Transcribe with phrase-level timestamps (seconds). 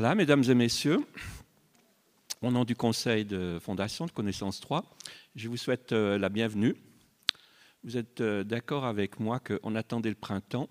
[0.00, 1.04] Voilà, mesdames et messieurs,
[2.40, 4.84] au nom du conseil de fondation de Connaissance 3,
[5.34, 6.76] je vous souhaite euh, la bienvenue.
[7.82, 10.68] Vous êtes euh, d'accord avec moi qu'on attendait le printemps,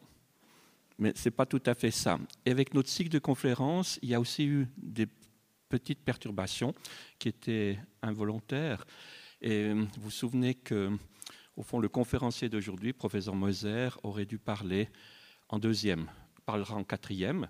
[0.97, 2.19] mais ce n'est pas tout à fait ça.
[2.45, 5.08] Et avec notre cycle de conférences, il y a aussi eu des
[5.67, 6.73] petites perturbations
[7.19, 8.87] qui étaient involontaires.
[9.41, 10.89] Et vous vous souvenez que,
[11.57, 14.87] au fond, le conférencier d'aujourd'hui, professeur Moser, aurait dû parler
[15.49, 16.09] en deuxième,
[16.45, 17.49] parlera en quatrième.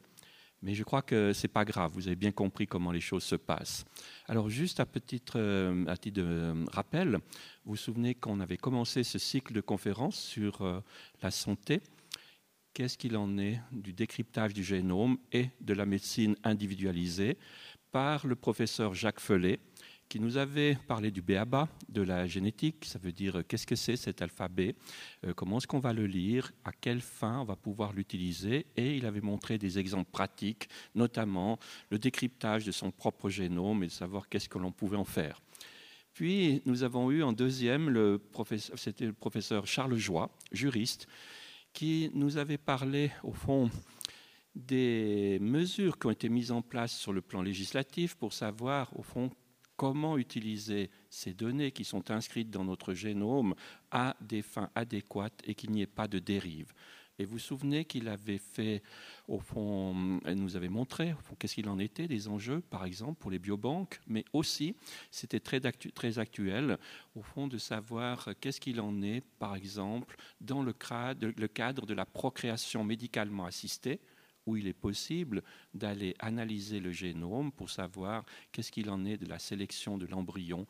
[0.61, 3.23] Mais je crois que ce n'est pas grave, vous avez bien compris comment les choses
[3.23, 3.85] se passent.
[4.27, 4.87] Alors juste à,
[5.35, 7.19] euh, titre de rappel,
[7.65, 10.79] vous vous souvenez qu'on avait commencé ce cycle de conférences sur euh,
[11.21, 11.81] la santé.
[12.73, 17.37] Qu'est-ce qu'il en est du décryptage du génome et de la médecine individualisée
[17.91, 19.59] par le professeur Jacques Felet,
[20.09, 23.75] qui nous avait parlé du BABA, de la génétique, ça veut dire euh, qu'est-ce que
[23.75, 24.75] c'est cet alphabet,
[25.25, 28.95] euh, comment est-ce qu'on va le lire, à quelle fin on va pouvoir l'utiliser, et
[28.95, 33.91] il avait montré des exemples pratiques, notamment le décryptage de son propre génome et de
[33.91, 35.41] savoir qu'est-ce que l'on pouvait en faire.
[36.13, 41.07] Puis nous avons eu en deuxième, le professeur, c'était le professeur Charles Joie, juriste,
[41.73, 43.69] qui nous avait parlé au fond
[44.55, 49.03] des mesures qui ont été mises en place sur le plan législatif pour savoir au
[49.03, 49.29] fond
[49.77, 53.55] comment utiliser ces données qui sont inscrites dans notre génome
[53.91, 56.73] à des fins adéquates et qu'il n'y ait pas de dérive.
[57.19, 58.83] Et vous vous souvenez qu'il avait fait,
[59.27, 63.39] au fond, nous avait montré qu'est-ce qu'il en était des enjeux, par exemple, pour les
[63.39, 64.75] biobanques, mais aussi,
[65.09, 66.77] c'était très, très actuel,
[67.15, 72.05] au fond, de savoir qu'est-ce qu'il en est, par exemple, dans le cadre de la
[72.05, 73.99] procréation médicalement assistée,
[74.47, 79.27] où il est possible d'aller analyser le génome pour savoir qu'est-ce qu'il en est de
[79.27, 80.65] la sélection de l'embryon,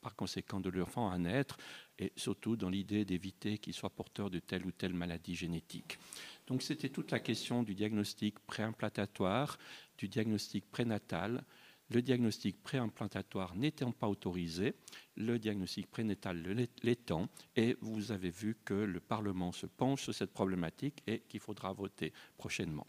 [0.00, 1.58] par conséquent de l'enfant à naître,
[1.98, 5.98] et surtout dans l'idée d'éviter qu'il soit porteur de telle ou telle maladie génétique.
[6.46, 9.58] Donc c'était toute la question du diagnostic préimplantatoire,
[9.98, 11.44] du diagnostic prénatal,
[11.92, 14.74] le diagnostic préimplantatoire n'étant pas autorisé,
[15.16, 16.42] le diagnostic prénatal
[16.82, 21.40] l'étant, et vous avez vu que le Parlement se penche sur cette problématique et qu'il
[21.40, 22.86] faudra voter prochainement.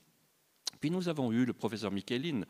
[0.79, 2.43] Puis nous avons eu le professeur Michelin,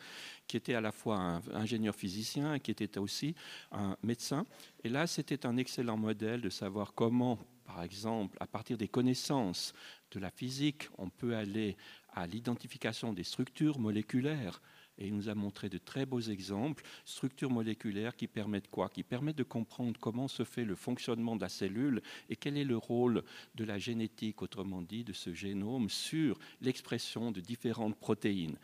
[0.48, 3.36] qui était à la fois un ingénieur physicien, qui était aussi
[3.72, 4.46] un médecin.
[4.84, 9.74] Et là, c'était un excellent modèle de savoir comment, par exemple, à partir des connaissances
[10.12, 11.78] de la physique, on peut aller
[12.14, 14.62] à l'identification des structures moléculaires
[14.98, 18.90] et il nous a montré de très beaux exemples, structures moléculaires qui permettent quoi?
[18.90, 22.64] Qui permettent de comprendre comment se fait le fonctionnement de la cellule et quel est
[22.64, 23.24] le rôle
[23.56, 28.58] de la génétique, autrement dit, de ce génome sur l'expression de différentes protéines.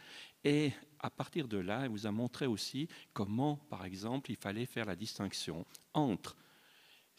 [0.44, 4.66] Et à partir de là, il vous a montré aussi comment, par exemple, il fallait
[4.66, 6.36] faire la distinction entre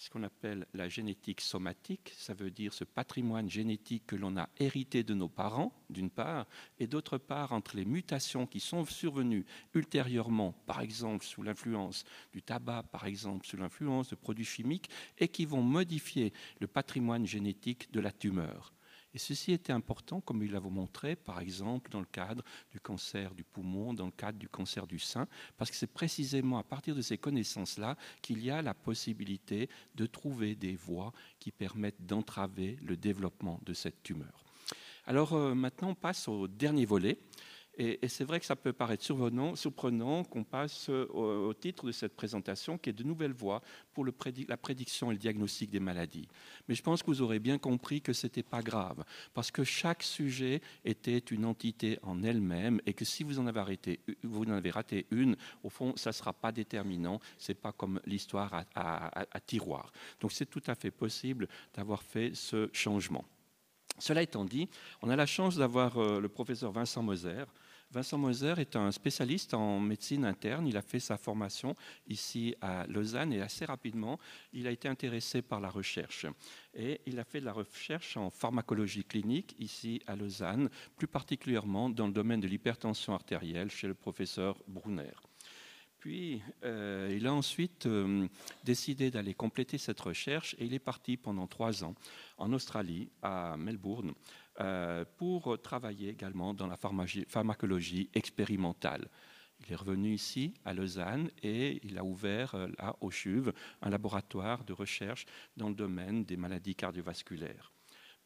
[0.00, 4.49] ce qu'on appelle la génétique somatique, ça veut dire ce patrimoine génétique que l'on a
[4.59, 6.47] hérité de nos parents, d'une part,
[6.78, 9.44] et d'autre part entre les mutations qui sont survenues
[9.75, 14.88] ultérieurement, par exemple sous l'influence du tabac, par exemple sous l'influence de produits chimiques,
[15.19, 18.72] et qui vont modifier le patrimoine génétique de la tumeur.
[19.12, 23.34] Et ceci était important, comme il l'a montré, par exemple, dans le cadre du cancer
[23.34, 25.26] du poumon, dans le cadre du cancer du sein,
[25.56, 30.06] parce que c'est précisément à partir de ces connaissances-là qu'il y a la possibilité de
[30.06, 34.44] trouver des voies qui permettent d'entraver le développement de cette tumeur.
[35.06, 37.19] Alors euh, maintenant, on passe au dernier volet,
[37.78, 42.76] et, c'est vrai que ça peut paraître surprenant qu'on passe au, titre de cette présentation,
[42.76, 46.28] qui est de nouvelles voies pour la prédiction et le diagnostic des maladies.
[46.69, 49.04] Mais je pense que vous aurez bien compris que ce n'était pas grave,
[49.34, 53.60] parce que chaque sujet était une entité en elle-même, et que si vous en avez,
[53.60, 57.20] arrêté, vous raté une, au fond, ça ne sera pas déterminant.
[57.38, 59.92] Ce n'est pas comme l'histoire à tiroir.
[60.20, 63.25] Donc c'est tout à fait possible d'avoir fait ce changement.
[63.99, 64.69] Cela étant dit,
[65.03, 67.45] on a la chance d'avoir euh, le professeur Vincent Moser,
[67.93, 70.65] Vincent Moser est un spécialiste en médecine interne.
[70.69, 71.75] Il a fait sa formation
[72.06, 74.21] ici à Lausanne et assez rapidement,
[74.53, 76.27] il a été intéressé par la recherche.
[76.73, 81.91] Et il a fait de la recherche en pharmacologie clinique ici à Lausanne, plus particulièrement
[81.91, 85.30] dans le domaine de l'hypertension artérielle chez le professeur Brunner.
[86.00, 88.26] Puis, euh, il a ensuite euh,
[88.64, 91.94] décidé d'aller compléter cette recherche et il est parti pendant trois ans
[92.38, 94.14] en Australie, à Melbourne,
[94.61, 99.08] euh, pour travailler également dans la pharmacologie expérimentale.
[99.61, 103.11] Il est revenu ici à Lausanne et il a ouvert là au
[103.82, 107.70] un laboratoire de recherche dans le domaine des maladies cardiovasculaires.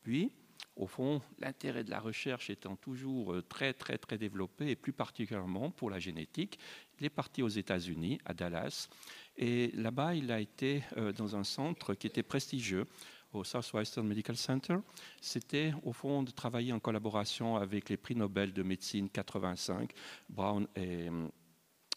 [0.00, 0.30] Puis,
[0.76, 4.92] au fond, l'intérêt de la recherche étant toujours euh, très très très développé et plus
[4.92, 6.58] particulièrement pour la génétique,
[6.98, 8.88] il est parti aux États-Unis, à Dallas,
[9.36, 10.82] et là-bas il a été
[11.16, 12.86] dans un centre qui était prestigieux
[13.34, 14.76] au Southwestern Medical Center,
[15.20, 19.92] c'était au fond de travailler en collaboration avec les prix Nobel de médecine 85,
[20.28, 21.30] Brown et hum,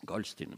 [0.04, 0.58] Goldstein.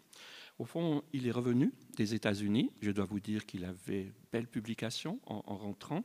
[0.60, 2.70] Au fond, il est revenu des États-Unis.
[2.82, 6.04] Je dois vous dire qu'il avait belle publication en, en, rentrant.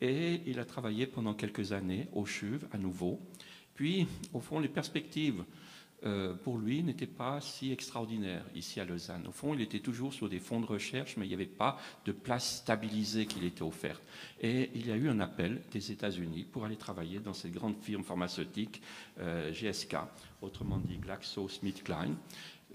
[0.00, 3.20] Et il a travaillé pendant quelques années au CHUV à nouveau.
[3.74, 5.44] Puis, au fond, les perspectives
[6.04, 9.26] euh, pour lui, n'était pas si extraordinaire ici à Lausanne.
[9.26, 11.78] Au fond, il était toujours sur des fonds de recherche, mais il n'y avait pas
[12.04, 14.02] de place stabilisée qui lui était offerte.
[14.40, 17.76] Et il y a eu un appel des États-Unis pour aller travailler dans cette grande
[17.80, 18.82] firme pharmaceutique
[19.20, 19.96] euh, GSK,
[20.42, 22.14] autrement dit GlaxoSmithKline,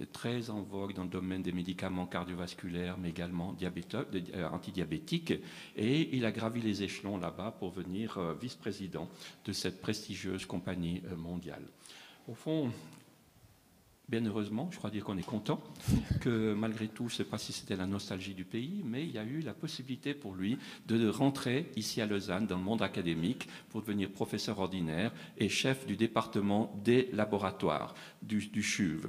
[0.06, 5.34] très en vogue dans le domaine des médicaments cardiovasculaires, mais également euh, antidiabétiques.
[5.76, 9.10] Et il a gravi les échelons là-bas pour venir vice-président
[9.46, 11.64] de cette prestigieuse compagnie mondiale.
[12.28, 12.72] Au fond,
[14.12, 15.62] bien heureusement, je crois dire qu'on est content,
[16.22, 19.12] que malgré tout, je ne sais pas si c'était la nostalgie du pays, mais il
[19.12, 22.82] y a eu la possibilité pour lui de rentrer ici à Lausanne dans le monde
[22.82, 29.08] académique pour devenir professeur ordinaire et chef du département des laboratoires du, du CHUV.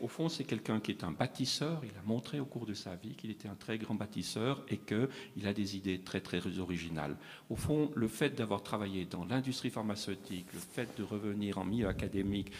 [0.00, 1.82] Au fond, c'est quelqu'un qui est un bâtisseur.
[1.84, 4.78] Il a montré au cours de sa vie qu'il était un très grand bâtisseur et
[4.78, 7.16] qu'il a des idées très, très originales.
[7.50, 11.88] Au fond, le fait d'avoir travaillé dans l'industrie pharmaceutique, le fait de revenir en milieu
[11.88, 12.50] académique,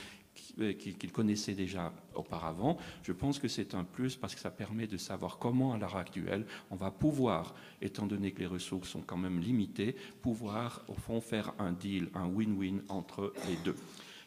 [0.61, 4.87] euh, qu'il connaissait déjà auparavant, je pense que c'est un plus parce que ça permet
[4.87, 9.03] de savoir comment, à l'heure actuelle, on va pouvoir, étant donné que les ressources sont
[9.03, 13.77] quand même limitées, pouvoir, au fond, faire un deal, un win-win entre les deux.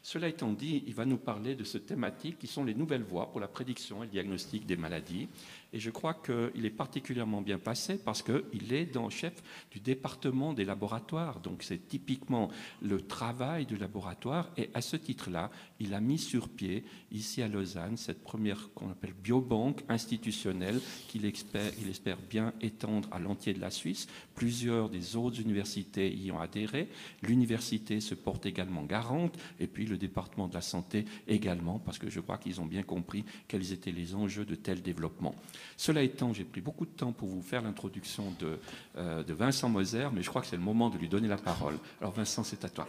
[0.06, 3.32] Cela étant dit, il va nous parler de ce thématique qui sont les nouvelles voies
[3.32, 5.30] pour la prédiction et le diagnostic des maladies.
[5.74, 9.34] Et je crois qu'il est particulièrement bien passé parce qu'il est dans chef
[9.72, 11.40] du département des laboratoires.
[11.40, 12.50] Donc c'est typiquement
[12.82, 14.52] le travail du laboratoire.
[14.56, 15.50] Et à ce titre-là,
[15.80, 21.26] il a mis sur pied, ici à Lausanne, cette première qu'on appelle biobanque institutionnelle qu'il
[21.26, 24.08] espère, espère bien étendre à l'entier de la Suisse.
[24.36, 26.88] Plusieurs des autres universités y ont adhéré.
[27.24, 29.38] L'université se porte également garante.
[29.60, 32.84] Et puis le département de la santé également, parce que je crois qu'ils ont bien
[32.84, 35.34] compris quels étaient les enjeux de tel développement.
[35.78, 38.60] Cela étant, j'ai pris beaucoup de temps pour vous faire l'introduction de,
[38.98, 41.38] euh, de, Vincent Moser, mais je crois que c'est le moment de lui donner la
[41.38, 41.78] parole.
[42.00, 42.88] Alors Vincent, c'est à toi.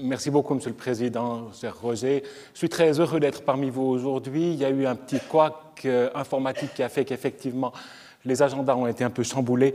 [0.00, 2.22] Merci beaucoup, Monsieur le Président, cher Roger.
[2.52, 4.52] Je suis très heureux d'être parmi vous aujourd'hui.
[4.52, 5.54] Il y a eu un petit couac
[5.86, 7.72] euh, informatique qui a fait qu'effectivement,
[8.24, 9.74] les agendas ont été un peu chamboulés.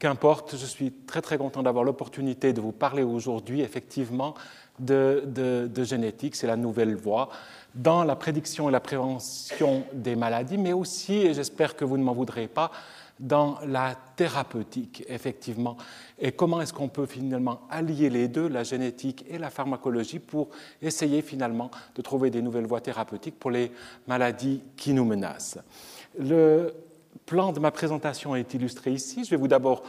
[0.00, 4.32] Qu'importe, je suis très très content d'avoir l'opportunité de vous parler aujourd'hui effectivement
[4.78, 7.28] de, de, génétique, c'est la nouvelle voie,
[7.74, 12.02] dans la prédiction et la prévention des maladies, mais aussi, et j'espère que vous ne
[12.02, 12.70] m'en voudrez pas,
[13.18, 15.76] dans la thérapeutique, effectivement.
[16.18, 20.48] Et comment est-ce qu'on peut finalement allier les deux, la génétique et la pharmacologie, pour
[20.80, 23.70] essayer finalement de trouver des nouvelles voies thérapeutiques pour les
[24.06, 25.58] maladies qui nous menacent?
[27.26, 29.24] Plan de ma présentation est illustré ici.
[29.24, 29.82] Je vais vous d'abord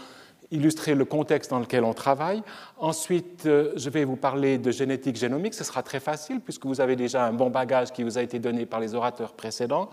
[0.51, 2.43] illustrer le contexte dans lequel on travaille.
[2.77, 5.53] Ensuite, euh, je vais vous parler de génétique génomique.
[5.53, 8.37] Ce sera très facile puisque vous avez déjà un bon bagage qui vous a été
[8.39, 9.89] donné par les orateurs précédents.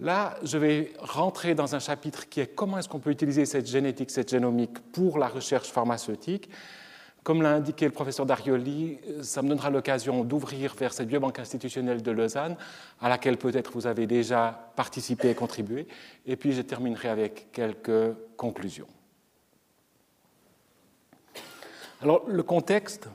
[0.00, 3.66] Là, je vais rentrer dans un chapitre qui est comment est-ce qu'on peut utiliser cette
[3.66, 6.48] génétique, cette génomique pour la recherche pharmaceutique.
[7.30, 12.02] Comme l'a indiqué le professeur Darioli, ça me donnera l'occasion d'ouvrir vers cette biobanque institutionnelle
[12.02, 12.56] de Lausanne,
[13.00, 15.86] à laquelle peut-être vous avez déjà participé et contribué.
[16.26, 18.88] Et puis je terminerai avec quelques conclusions.
[22.02, 23.08] Alors le contexte,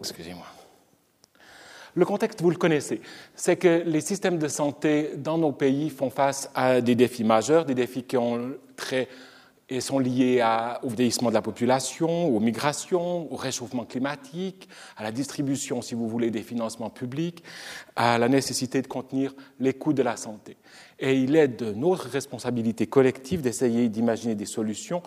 [0.00, 0.46] excusez-moi.
[1.94, 3.00] Le contexte, vous le connaissez,
[3.36, 7.64] c'est que les systèmes de santé dans nos pays font face à des défis majeurs,
[7.64, 9.06] des défis qui ont très
[9.68, 10.44] et sont liées
[10.82, 16.08] au vieillissement de la population, aux migrations, au réchauffement climatique, à la distribution, si vous
[16.08, 17.42] voulez, des financements publics,
[17.96, 20.56] à la nécessité de contenir les coûts de la santé.
[20.98, 25.02] Et il est de notre responsabilité collective d'essayer d'imaginer des solutions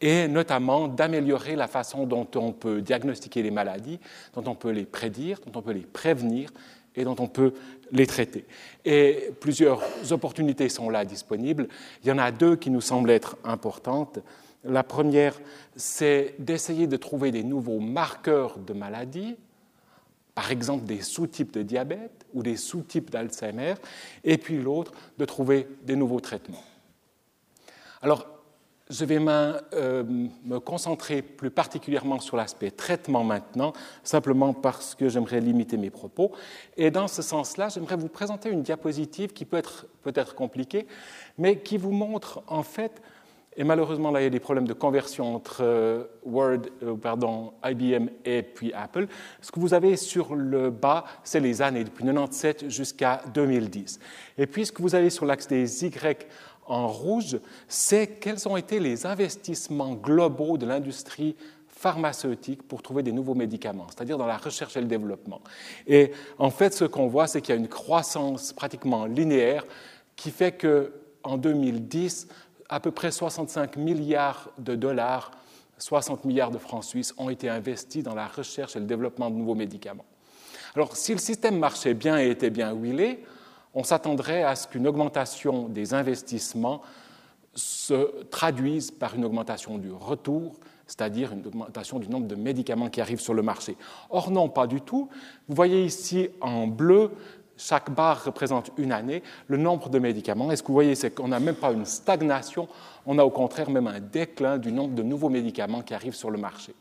[0.00, 3.98] et notamment d'améliorer la façon dont on peut diagnostiquer les maladies,
[4.34, 6.50] dont on peut les prédire, dont on peut les prévenir
[6.96, 7.52] et dont on peut
[7.92, 8.44] les traiter.
[8.84, 11.68] Et plusieurs opportunités sont là disponibles.
[12.02, 14.18] Il y en a deux qui nous semblent être importantes.
[14.64, 15.38] La première,
[15.76, 19.36] c'est d'essayer de trouver des nouveaux marqueurs de maladies,
[20.34, 23.74] par exemple des sous-types de diabète ou des sous-types d'Alzheimer,
[24.24, 26.64] et puis l'autre, de trouver des nouveaux traitements.
[28.02, 28.26] Alors,
[28.90, 30.04] je vais euh,
[30.44, 33.72] me concentrer plus particulièrement sur l'aspect traitement maintenant,
[34.02, 36.32] simplement parce que j'aimerais limiter mes propos.
[36.76, 40.86] Et dans ce sens-là, j'aimerais vous présenter une diapositive qui peut être peut-être compliquée,
[41.38, 43.00] mais qui vous montre en fait
[43.56, 47.52] Et malheureusement, là, il y a des problèmes de conversion entre euh, Word, euh, pardon,
[47.64, 49.06] IBM et puis Apple.
[49.40, 54.00] Ce que vous avez sur le bas, c'est les années depuis 1997 jusqu'à 2010.
[54.38, 56.26] Et puis, ce que vous avez sur l'axe des Y
[56.66, 61.36] en rouge, c'est quels ont été les investissements globaux de l'industrie
[61.68, 65.40] pharmaceutique pour trouver des nouveaux médicaments, c'est-à-dire dans la recherche et le développement.
[65.86, 69.64] Et en fait, ce qu'on voit, c'est qu'il y a une croissance pratiquement linéaire
[70.16, 72.28] qui fait qu'en 2010,
[72.68, 75.32] à peu près 65 milliards de dollars,
[75.78, 79.36] 60 milliards de francs suisses ont été investis dans la recherche et le développement de
[79.36, 80.06] nouveaux médicaments.
[80.74, 83.24] Alors, si le système marchait bien et était bien huilé,
[83.74, 86.82] on s'attendrait à ce qu'une augmentation des investissements
[87.54, 90.54] se traduise par une augmentation du retour,
[90.86, 93.76] c'est-à-dire une augmentation du nombre de médicaments qui arrivent sur le marché.
[94.10, 95.08] Or non, pas du tout.
[95.48, 97.10] Vous voyez ici en bleu,
[97.56, 100.50] chaque barre représente une année, le nombre de médicaments.
[100.50, 102.68] Et ce que vous voyez, c'est qu'on n'a même pas une stagnation,
[103.06, 106.30] on a au contraire même un déclin du nombre de nouveaux médicaments qui arrivent sur
[106.30, 106.74] le marché.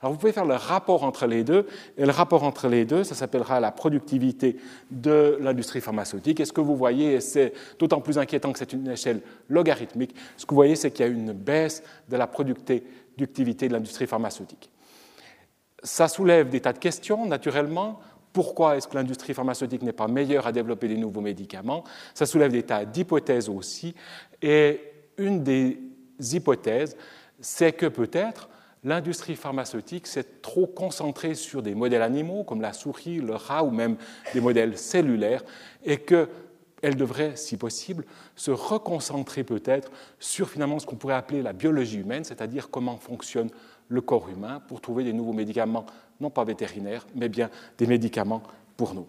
[0.00, 1.66] Alors vous pouvez faire le rapport entre les deux,
[1.98, 4.56] et le rapport entre les deux, ça s'appellera la productivité
[4.90, 6.40] de l'industrie pharmaceutique.
[6.40, 10.14] Et ce que vous voyez, et c'est d'autant plus inquiétant que c'est une échelle logarithmique,
[10.38, 12.82] ce que vous voyez, c'est qu'il y a une baisse de la productivité
[13.68, 14.70] de l'industrie pharmaceutique.
[15.82, 18.00] Ça soulève des tas de questions, naturellement.
[18.32, 21.84] Pourquoi est-ce que l'industrie pharmaceutique n'est pas meilleure à développer des nouveaux médicaments?
[22.14, 23.94] Ça soulève des tas d'hypothèses aussi.
[24.40, 24.80] Et
[25.18, 25.78] une des
[26.32, 26.96] hypothèses,
[27.40, 28.48] c'est que peut-être
[28.84, 33.70] l'industrie pharmaceutique s'est trop concentrée sur des modèles animaux comme la souris, le rat ou
[33.70, 33.96] même
[34.32, 35.44] des modèles cellulaires
[35.84, 38.04] et qu'elle devrait, si possible,
[38.36, 43.50] se reconcentrer peut-être sur finalement ce qu'on pourrait appeler la biologie humaine, c'est-à-dire comment fonctionne
[43.88, 45.84] le corps humain pour trouver des nouveaux médicaments,
[46.20, 48.42] non pas vétérinaires, mais bien des médicaments
[48.76, 49.06] pour nous.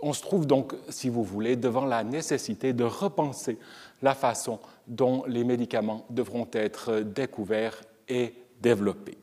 [0.00, 3.58] On se trouve donc, si vous voulez, devant la nécessité de repenser
[4.02, 9.18] la façon dont les médicaments devront être découverts et développés.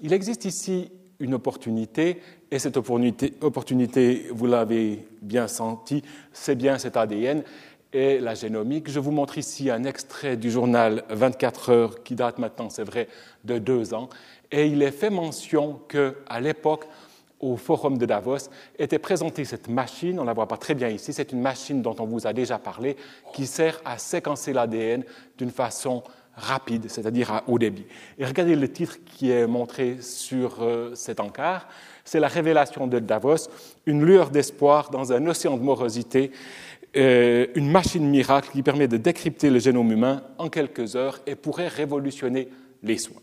[0.00, 0.90] Il existe ici
[1.20, 7.44] une opportunité, et cette opportunité, vous l'avez bien senti, c'est bien cet ADN
[7.92, 8.90] et la génomique.
[8.90, 13.08] Je vous montre ici un extrait du journal 24 heures qui date maintenant, c'est vrai,
[13.44, 14.08] de deux ans,
[14.50, 16.88] et il est fait mention qu'à l'époque,
[17.42, 20.88] au forum de Davos était présentée cette machine, on ne la voit pas très bien
[20.88, 22.96] ici, c'est une machine dont on vous a déjà parlé,
[23.34, 25.04] qui sert à séquencer l'ADN
[25.36, 26.02] d'une façon
[26.34, 27.84] rapide, c'est-à-dire à haut débit.
[28.18, 31.68] Et regardez le titre qui est montré sur euh, cet encart,
[32.04, 33.48] c'est la révélation de Davos,
[33.84, 36.30] une lueur d'espoir dans un océan de morosité,
[36.96, 41.34] euh, une machine miracle qui permet de décrypter le génome humain en quelques heures et
[41.34, 42.48] pourrait révolutionner
[42.82, 43.22] les soins.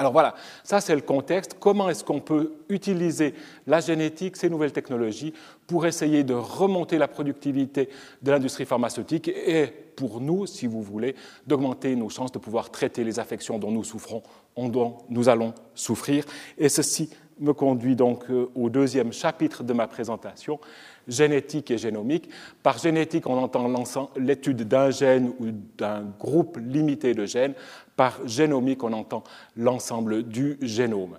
[0.00, 1.58] Alors voilà, ça c'est le contexte.
[1.60, 3.34] Comment est-ce qu'on peut utiliser
[3.66, 5.34] la génétique, ces nouvelles technologies,
[5.66, 7.90] pour essayer de remonter la productivité
[8.22, 9.66] de l'industrie pharmaceutique et
[9.96, 11.16] pour nous, si vous voulez,
[11.46, 14.22] d'augmenter nos chances de pouvoir traiter les affections dont nous souffrons,
[14.56, 16.24] dont nous allons souffrir.
[16.56, 20.60] Et ceci me conduit donc euh, au deuxième chapitre de ma présentation,
[21.08, 22.28] génétique et génomique.
[22.62, 23.68] Par génétique, on entend
[24.16, 27.54] l'étude d'un gène ou d'un groupe limité de gènes.
[28.00, 29.22] Par génomique, on entend
[29.58, 31.18] l'ensemble du génome.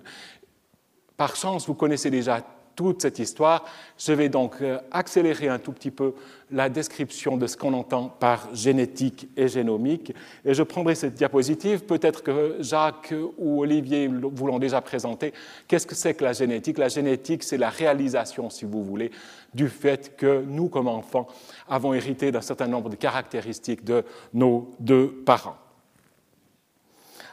[1.16, 3.64] Par chance, vous connaissez déjà toute cette histoire.
[3.96, 6.14] Je vais donc euh, accélérer un tout petit peu
[6.50, 10.12] la description de ce qu'on entend par génétique et génomique.
[10.44, 11.84] Et je prendrai cette diapositive.
[11.84, 15.32] Peut-être que Jacques ou Olivier vous l'ont déjà présenté.
[15.68, 16.78] Qu'est-ce que c'est que la génétique?
[16.78, 19.12] La génétique, c'est la réalisation, si vous voulez,
[19.54, 21.28] du fait que nous, comme enfants,
[21.68, 25.61] avons hérité d'un certain nombre de caractéristiques de nos deux parents.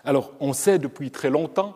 [0.04, 1.76] Alors, on sait depuis très longtemps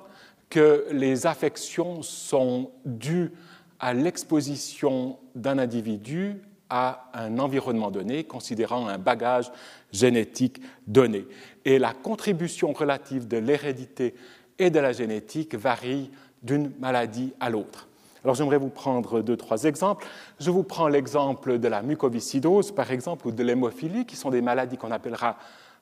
[0.50, 3.32] que les affections sont dues
[3.80, 9.52] à l'exposition d'un individu à un environnement donné, considérant un bagage
[9.92, 11.28] génétique donné.
[11.66, 14.16] Et la contribution relative de l'hérédité
[14.58, 16.10] et de la génétique varie
[16.42, 17.88] d'une maladie à l'autre.
[18.24, 20.08] Alors j'aimerais vous prendre deux, trois exemples.
[20.40, 24.42] Je vous prends l'exemple de la mucoviscidose, par exemple, ou de l'hémophilie, qui sont des
[24.42, 25.38] maladies qu'on appellera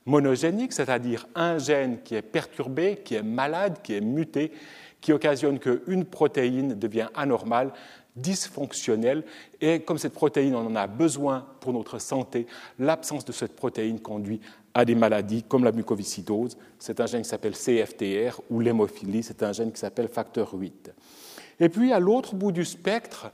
[0.06, 4.52] monogéniques, c'est-à-dire un gène qui est perturbé, qui est malade, qui est muté,
[5.00, 7.72] qui occasionne qu'une protéine devient anormale,
[8.16, 9.24] dysfonctionnelle,
[9.62, 12.46] et comme cette protéine, on en a besoin pour notre santé,
[12.78, 14.42] l'absence de cette protéine conduit
[14.74, 19.44] à des maladies comme la mucoviscidose, c'est un gène qui s'appelle CFTR, ou l'hémophilie, c'est
[19.44, 20.94] un gène qui s'appelle facteur 8.
[21.60, 23.32] Et puis, à l'autre bout du spectre,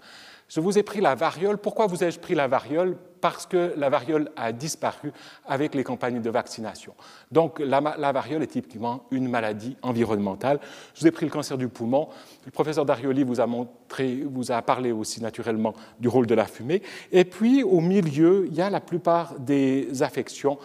[0.47, 1.57] je vous ai pris la variole.
[1.57, 2.97] Pourquoi vous ai-je pris la variole?
[3.21, 5.12] Parce que la variole a disparu
[5.45, 6.93] avec les campagnes de vaccination.
[7.31, 7.79] Donc la,
[8.12, 10.59] variole est typiquement une maladie environnementale.
[10.93, 12.09] Je vous ai pris le cancer du poumon.
[12.45, 16.45] Le professeur Darioli vous a, montré, vous a parlé aussi naturellement du rôle de la
[16.45, 16.81] fumée.
[17.12, 20.57] Et puis au milieu, il y a la plupart des affections.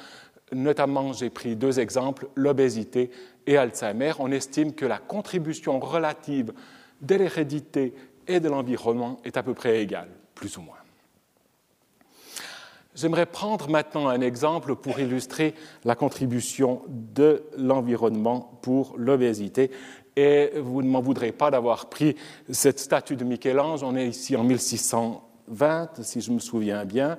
[0.52, 3.10] Notamment, j'ai pris deux exemples, l'obésité
[3.46, 4.12] et Alzheimer.
[4.18, 6.52] On estime que la contribution relative
[7.00, 7.94] de l'hérédité
[8.28, 10.81] et de l'environnement est à peu près égale, plus ou moins.
[12.94, 19.70] J'aimerais prendre maintenant un exemple pour illustrer la contribution de l'environnement pour l'obésité.
[20.14, 22.16] Et vous ne m'en voudrez pas d'avoir pris
[22.50, 23.82] cette statue de Michel-Ange.
[23.82, 27.16] On est ici en 1620, si je me souviens bien.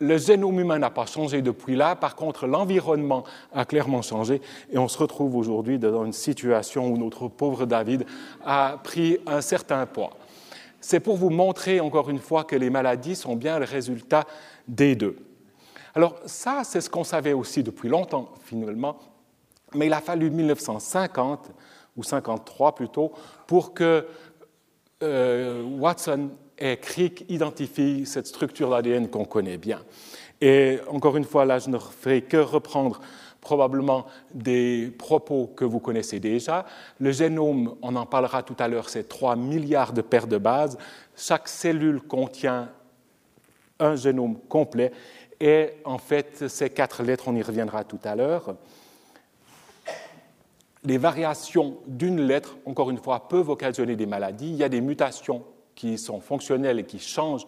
[0.00, 1.94] Le génome humain n'a pas changé depuis là.
[1.94, 3.22] Par contre, l'environnement
[3.52, 4.42] a clairement changé.
[4.72, 8.06] Et on se retrouve aujourd'hui dans une situation où notre pauvre David
[8.44, 10.16] a pris un certain poids.
[10.80, 14.24] C'est pour vous montrer encore une fois que les maladies sont bien le résultat
[14.66, 15.16] des deux.
[15.94, 18.98] Alors ça, c'est ce qu'on savait aussi depuis longtemps finalement,
[19.74, 21.50] mais il a fallu 1950
[21.96, 23.12] ou 53 plutôt
[23.46, 24.06] pour que
[25.02, 29.80] euh, Watson et Crick identifient cette structure d'ADN qu'on connaît bien.
[30.40, 33.00] Et encore une fois, là, je ne ferai que reprendre
[33.40, 36.66] probablement des propos que vous connaissez déjà.
[36.98, 40.78] Le génome, on en parlera tout à l'heure, c'est 3 milliards de paires de bases.
[41.16, 42.70] Chaque cellule contient
[43.78, 44.92] un génome complet.
[45.40, 48.56] Et en fait, ces quatre lettres, on y reviendra tout à l'heure.
[50.84, 54.50] Les variations d'une lettre, encore une fois, peuvent occasionner des maladies.
[54.50, 57.46] Il y a des mutations qui sont fonctionnelles et qui changent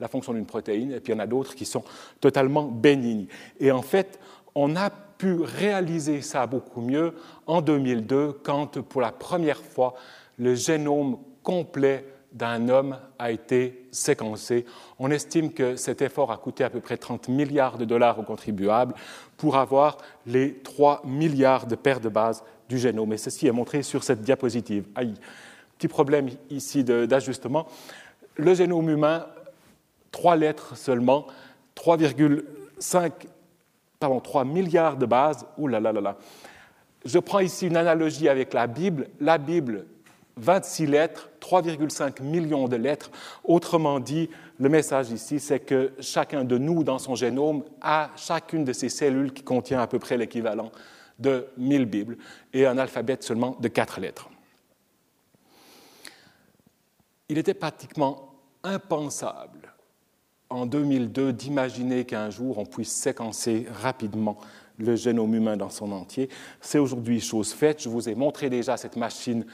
[0.00, 1.84] la fonction d'une protéine, et puis il y en a d'autres qui sont
[2.20, 3.26] totalement bénignes.
[3.60, 4.18] Et en fait,
[4.54, 7.14] on a pu réaliser ça beaucoup mieux
[7.46, 9.94] en 2002 quand, pour la première fois,
[10.38, 14.66] le génome complet d'un homme a été séquencé.
[14.98, 18.24] On estime que cet effort a coûté à peu près 30 milliards de dollars aux
[18.24, 18.94] contribuables
[19.36, 23.12] pour avoir les 3 milliards de paires de bases du génome.
[23.12, 24.86] Et ceci est montré sur cette diapositive.
[24.96, 25.14] Aïe,
[25.78, 27.66] petit problème ici d'ajustement.
[28.36, 29.26] Le génome humain,
[30.10, 31.26] trois lettres seulement,
[31.76, 33.12] 3,5
[34.08, 35.46] pardon, 3 milliards de bases.
[35.56, 36.16] Ouh là là là.
[37.04, 39.08] Je prends ici une analogie avec la Bible.
[39.20, 39.86] La Bible,
[40.36, 43.10] 26 lettres, 3,5 millions de lettres.
[43.44, 48.64] Autrement dit, le message ici, c'est que chacun de nous, dans son génome, a chacune
[48.64, 50.70] de ces cellules qui contient à peu près l'équivalent
[51.18, 52.18] de 1000 Bibles
[52.52, 54.28] et un alphabet seulement de 4 lettres.
[57.30, 59.63] Il était pratiquement impensable
[60.54, 64.38] en 2002 d'imaginer qu'un jour on puisse séquencer rapidement
[64.78, 66.28] le génome humain dans son entier.
[66.60, 67.82] C'est aujourd'hui chose faite.
[67.82, 69.44] Je vous ai montré déjà cette machine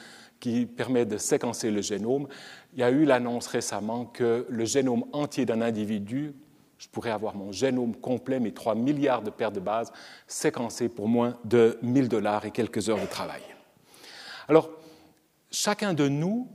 [0.40, 2.28] qui permet de séquencer le génome.
[2.74, 6.34] Il y a eu l'annonce récemment que le génome entier d'un individu,
[6.78, 9.92] je pourrais avoir mon génome complet, mes 3 milliards de paires de bases,
[10.26, 13.42] séquencé pour moins de 1000 dollars et quelques heures de travail.
[14.48, 14.70] Alors,
[15.50, 16.48] chacun de nous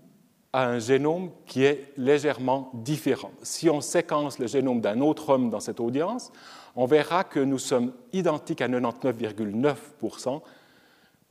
[0.56, 3.32] a un génome qui est légèrement différent.
[3.44, 6.32] Si on séquence le génome d'un autre homme dans cette audience,
[6.78, 10.42] on verra que nous sommes identiques à 99,9%,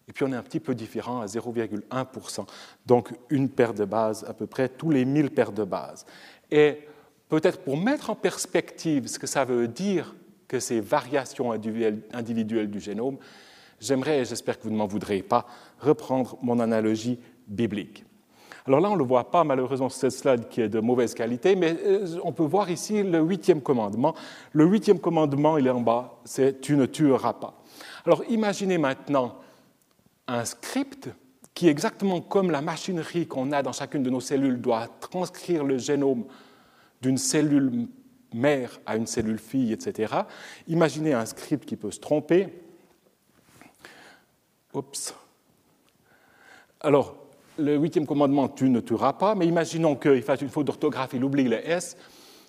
[0.07, 2.47] et puis on est un petit peu différent à 0,1%.
[2.85, 6.05] Donc une paire de bases à peu près tous les 1000 paires de bases.
[6.51, 6.87] Et
[7.31, 10.15] peut-être pour mettre en perspective ce que ça veut dire
[10.49, 13.17] que ces variations individuelles du génome,
[13.81, 15.47] j'aimerais, et j'espère que vous ne m'en voudrez pas,
[15.81, 18.05] reprendre mon analogie biblique.
[18.67, 21.13] Alors là, on ne le voit pas malheureusement sur cette slide qui est de mauvaise
[21.13, 24.15] qualité, mais euh, on peut voir ici le huitième commandement.
[24.53, 27.63] Le huitième commandement, il est en bas, c'est tu ne tueras pas.
[28.07, 29.37] Alors imaginez maintenant
[30.27, 31.11] un script
[31.53, 35.77] qui, exactement comme la machinerie qu'on a dans chacune de nos cellules, doit transcrire le
[35.77, 36.25] génome
[37.03, 37.89] d'une cellule
[38.33, 40.15] mère à une cellule fille, etc.
[40.69, 42.49] Imaginez un script qui peut se tromper.
[44.73, 45.15] Oups.
[46.81, 47.24] Alors,
[47.59, 51.25] le huitième commandement, tu ne tueras pas, mais imaginons qu'il fasse une faute d'orthographe, il
[51.25, 51.97] oublie le S.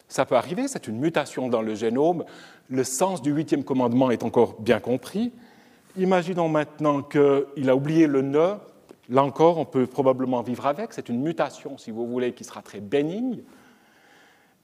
[0.08, 2.26] Ça peut arriver, c'est une mutation dans le génome.
[2.70, 5.32] Le sens du huitième commandement est encore bien compris.
[5.98, 8.56] Imaginons maintenant qu'il a oublié le ne.
[9.10, 10.94] Là encore, on peut probablement vivre avec.
[10.94, 13.42] C'est une mutation, si vous voulez, qui sera très bénigne.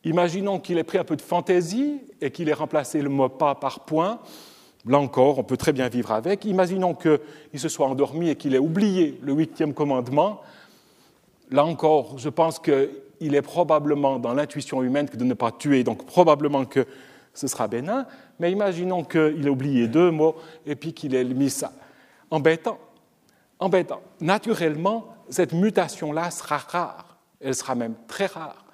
[0.03, 3.53] Imaginons qu'il ait pris un peu de fantaisie et qu'il ait remplacé le mot pas
[3.53, 4.19] par point.
[4.85, 6.45] Là encore, on peut très bien vivre avec.
[6.45, 7.19] Imaginons qu'il
[7.59, 10.41] se soit endormi et qu'il ait oublié le huitième commandement.
[11.51, 16.05] Là encore, je pense qu'il est probablement dans l'intuition humaine de ne pas tuer, donc
[16.05, 16.87] probablement que
[17.33, 18.07] ce sera bénin.
[18.39, 21.71] Mais imaginons qu'il ait oublié deux mots et puis qu'il ait mis ça.
[22.31, 22.79] Embêtant.
[23.59, 24.01] Embêtant.
[24.19, 27.17] Naturellement, cette mutation-là sera rare.
[27.39, 28.65] Elle sera même très rare.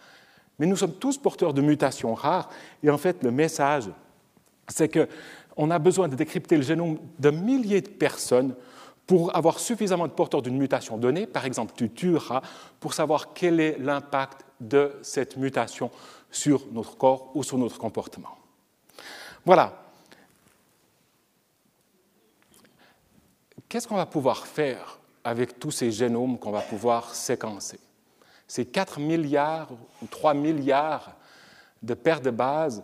[0.59, 2.49] Mais nous sommes tous porteurs de mutations rares,
[2.81, 3.89] et en fait, le message,
[4.67, 4.89] c'est
[5.57, 8.55] qu'on a besoin de décrypter le génome de milliers de personnes
[9.07, 12.41] pour avoir suffisamment de porteurs d'une mutation donnée, par exemple tu tueras,
[12.79, 15.89] pour savoir quel est l'impact de cette mutation
[16.29, 18.37] sur notre corps ou sur notre comportement.
[19.45, 19.81] Voilà.
[23.67, 27.79] Qu'est-ce qu'on va pouvoir faire avec tous ces génomes qu'on va pouvoir séquencer?
[28.47, 29.71] Ces 4 milliards
[30.03, 31.15] ou 3 milliards
[31.81, 32.83] de paires de bases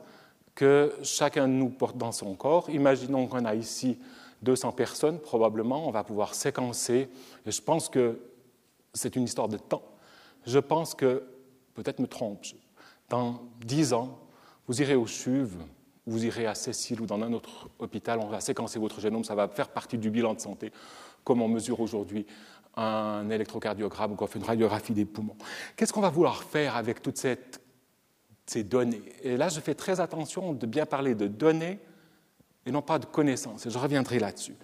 [0.56, 2.70] que chacun de nous porte dans son corps.
[2.70, 4.00] Imaginons qu'on a ici
[4.44, 7.10] 200 personnes, probablement, on va pouvoir séquencer.
[7.46, 8.20] Et je pense que
[8.94, 9.84] c'est une histoire de temps.
[10.46, 11.24] Je pense que,
[11.74, 12.46] peut-être me trompe,
[13.10, 14.20] dans 10 ans,
[14.68, 15.58] vous irez au CHUV,
[16.06, 19.36] vous irez à Cécile ou dans un autre hôpital, on va séquencer votre génome, ça
[19.36, 20.72] va faire partie du bilan de santé,
[21.24, 22.26] comme on mesure aujourd'hui
[22.76, 25.36] un électrocardiogramme ou une radiographie des poumons.
[25.76, 27.18] Qu'est-ce qu'on va vouloir faire avec toutes
[28.46, 31.80] ces données Et là, je fais très attention de bien parler de données
[32.66, 33.66] et non pas de connaissances.
[33.66, 34.56] Et je reviendrai là-dessus.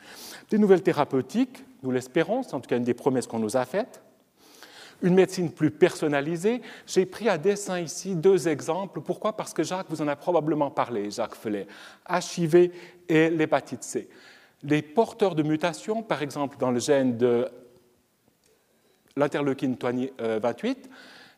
[0.50, 3.66] Des nouvelles thérapeutiques, nous l'espérons, c'est en tout cas une des promesses qu'on nous a
[3.66, 4.02] faites.
[5.02, 6.62] Une médecine plus personnalisée.
[6.86, 9.00] J'ai pris à dessein ici deux exemples.
[9.00, 9.36] Pourquoi?
[9.36, 11.68] Parce que Jacques vous en a probablement parlé, Jacques Felet.
[12.10, 12.72] HIV
[13.08, 14.10] et l'hépatite C.
[14.62, 17.48] Les porteurs de mutations, par exemple dans le gène de
[19.16, 20.40] l'interleukine 28, euh,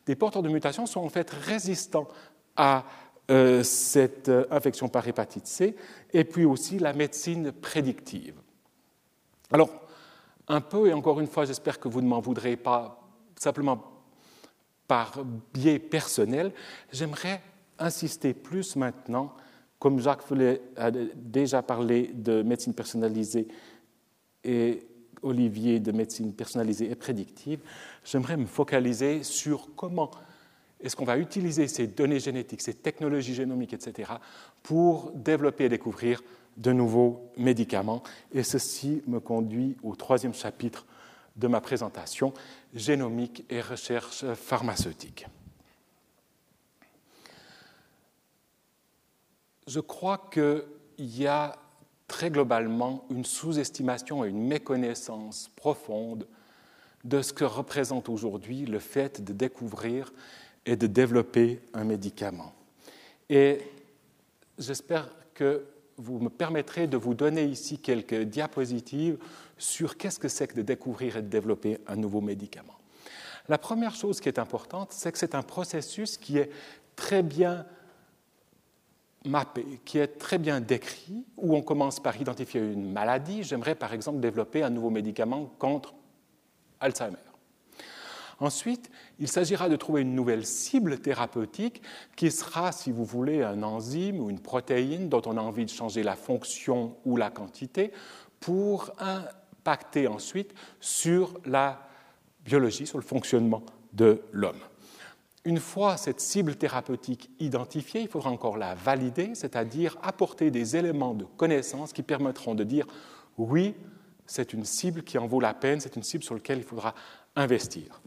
[0.08, 2.08] des porteurs de mutations sont en fait résistants
[2.56, 2.86] à
[3.30, 5.76] euh, cette euh, infection par hépatite C,
[6.14, 8.36] et puis aussi la médecine prédictive.
[9.52, 9.70] Alors,
[10.48, 13.02] un peu, et encore une fois, j'espère que vous ne m'en voudrez pas
[13.38, 13.84] simplement
[14.88, 16.52] par biais personnel,
[16.92, 17.42] j'aimerais
[17.80, 19.34] insister plus maintenant,
[19.80, 20.24] comme Jacques
[20.76, 23.48] a déjà parlé de médecine personnalisée
[24.44, 24.86] et
[25.24, 27.62] Olivier de médecine personnalisée et prédictive,
[28.04, 30.12] j'aimerais me focaliser sur comment
[30.84, 34.14] est-ce qu'on va utiliser ces données génétiques, ces technologies génomiques, etc.,
[34.64, 36.22] pour développer et découvrir
[36.58, 38.04] de nouveaux médicaments?
[38.34, 40.86] Et ceci me conduit au troisième chapitre
[41.36, 42.34] de ma présentation,
[42.74, 45.28] génomique et recherche pharmaceutique.
[49.68, 50.64] Je crois qu'il
[50.98, 51.56] y a
[52.08, 56.28] très globalement une sous-estimation et une méconnaissance profonde
[57.06, 60.14] de ce que représente aujourd'hui le fait de découvrir
[60.66, 62.54] et de développer un médicament.
[63.30, 63.60] Et
[64.58, 65.66] j'espère que
[65.98, 69.18] vous me permettrez de vous donner ici quelques diapositives
[69.58, 72.76] sur qu'est-ce que c'est que de découvrir et de développer un nouveau médicament.
[73.48, 76.52] La première chose qui est importante, c'est que c'est un processus qui est
[76.96, 77.66] très bien
[79.26, 83.44] mappé, qui est très bien décrit, où on commence par identifier une maladie.
[83.44, 85.94] J'aimerais par exemple développer un nouveau médicament contre
[86.80, 87.18] Alzheimer.
[88.42, 91.84] Ensuite, il s'agira de trouver une nouvelle cible thérapeutique
[92.16, 95.70] qui sera, si vous voulez, un enzyme ou une protéine dont on a envie de
[95.70, 97.92] changer la fonction ou la quantité
[98.40, 101.88] pour impacter ensuite sur la
[102.44, 103.62] biologie, sur le fonctionnement
[103.94, 104.60] de l'homme.
[105.46, 111.14] Une fois cette cible thérapeutique identifiée, il faudra encore la valider, c'est-à-dire apporter des éléments
[111.14, 112.88] de connaissance qui permettront de dire
[113.38, 113.76] oui,
[114.26, 116.96] c'est une cible qui en vaut la peine, c'est une cible sur laquelle il faudra
[117.36, 118.01] investir.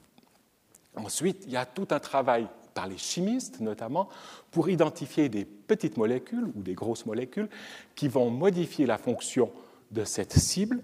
[0.96, 4.08] Ensuite, il y a tout un travail par les chimistes notamment
[4.50, 7.48] pour identifier des petites molécules ou des grosses molécules
[7.94, 9.50] qui vont modifier la fonction
[9.90, 10.82] de cette cible.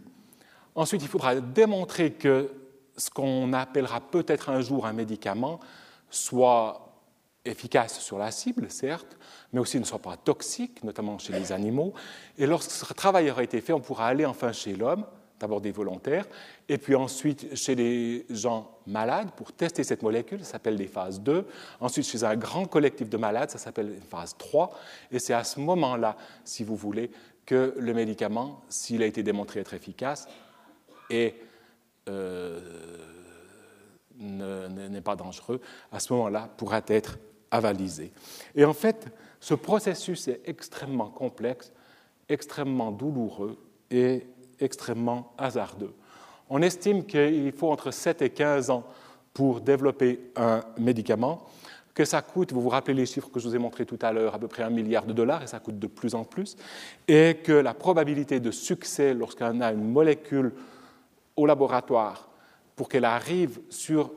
[0.75, 2.53] Ensuite, il faudra démontrer que
[2.97, 5.59] ce qu'on appellera peut-être un jour un médicament
[6.11, 6.87] soit
[7.45, 9.17] efficace sur la cible, certes,
[9.53, 11.95] mais aussi ne soit pas toxique, notamment chez les animaux.
[12.39, 15.07] Et lorsque ce travail aura été fait, on pourra aller enfin chez l'homme
[15.41, 16.27] d'abord des volontaires,
[16.69, 21.21] et puis ensuite chez les gens malades pour tester cette molécule, ça s'appelle des phases
[21.21, 21.47] 2.
[21.81, 24.71] Ensuite, chez un grand collectif de malades, ça s'appelle une phase 3.
[25.11, 27.11] Et c'est à ce moment-là, si vous voulez,
[27.47, 30.29] que le médicament, s'il a été démontré être efficace,
[31.09, 31.35] et
[32.09, 32.61] euh,
[34.21, 37.19] n'est pas dangereux, à ce moment-là, pourra être
[37.51, 38.13] avalisé.
[38.55, 39.09] Et en fait,
[39.41, 41.73] ce processus est extrêmement complexe,
[42.29, 43.59] extrêmement douloureux
[43.91, 44.27] et
[44.61, 45.93] extrêmement hasardeux.
[46.49, 48.85] On estime qu'il faut entre 7 et 15 ans
[49.33, 51.47] pour développer un médicament,
[51.95, 54.13] que ça coûte, vous vous rappelez les chiffres que je vous ai montrés tout à
[54.13, 56.57] l'heure, à peu près un milliard de dollars, et ça coûte de plus en plus,
[57.09, 60.53] et que la probabilité de succès lorsqu'on a une molécule
[61.37, 62.29] au laboratoire
[62.77, 64.13] pour qu'elle arrive sur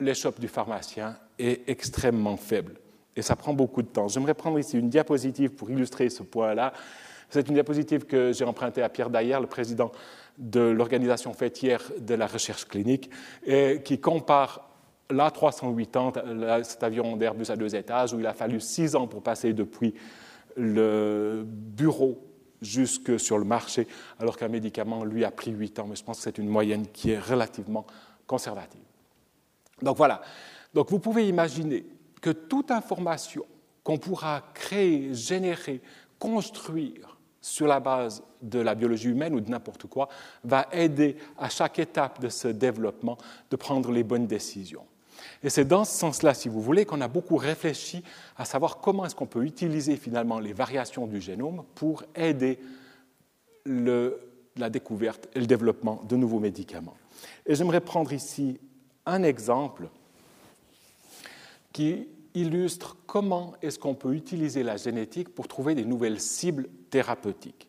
[0.00, 2.76] l'échoppe du pharmacien est extrêmement faible.
[3.16, 4.08] Et ça prend beaucoup de temps.
[4.08, 6.72] J'aimerais prendre ici une diapositive pour illustrer ce point-là.
[7.34, 9.90] C'est une diapositive que j'ai empruntée à Pierre Dayer, le président
[10.38, 13.10] de l'organisation fêtière de la recherche clinique,
[13.84, 14.70] qui compare
[15.10, 19.52] l'A380, cet avion d'Airbus à deux étages, où il a fallu six ans pour passer
[19.52, 19.94] depuis
[20.56, 22.24] le bureau
[22.62, 23.88] jusque sur le marché,
[24.20, 25.88] alors qu'un médicament, lui, a pris huit ans.
[25.88, 27.84] Mais je pense que c'est une moyenne qui est relativement
[28.28, 28.84] conservative.
[29.82, 30.22] Donc voilà.
[30.72, 31.84] Donc vous pouvez imaginer
[32.22, 33.44] que toute information
[33.82, 35.80] qu'on pourra créer, générer,
[36.20, 37.13] construire
[37.44, 40.08] sur la base de la biologie humaine ou de n'importe quoi
[40.44, 43.18] va aider à chaque étape de ce développement
[43.50, 44.86] de prendre les bonnes décisions.
[45.42, 48.02] Et c'est dans ce sens-là, si vous voulez, qu'on a beaucoup réfléchi
[48.38, 52.58] à savoir comment est-ce qu'on peut utiliser finalement les variations du génome pour aider
[53.66, 56.96] la découverte et le développement de nouveaux médicaments.
[57.44, 58.58] Et j'aimerais prendre ici
[59.04, 59.88] un exemple
[61.74, 67.68] qui illustre comment est-ce qu'on peut utiliser la génétique pour trouver des nouvelles cibles thérapeutiques.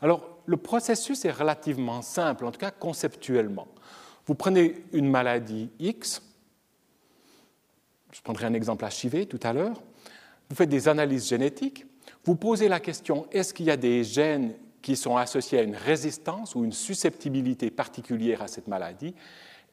[0.00, 3.68] Alors, le processus est relativement simple, en tout cas conceptuellement.
[4.26, 6.22] Vous prenez une maladie X,
[8.10, 9.80] je prendrai un exemple HIV tout à l'heure,
[10.48, 11.86] vous faites des analyses génétiques,
[12.24, 15.76] vous posez la question est-ce qu'il y a des gènes qui sont associés à une
[15.76, 19.14] résistance ou une susceptibilité particulière à cette maladie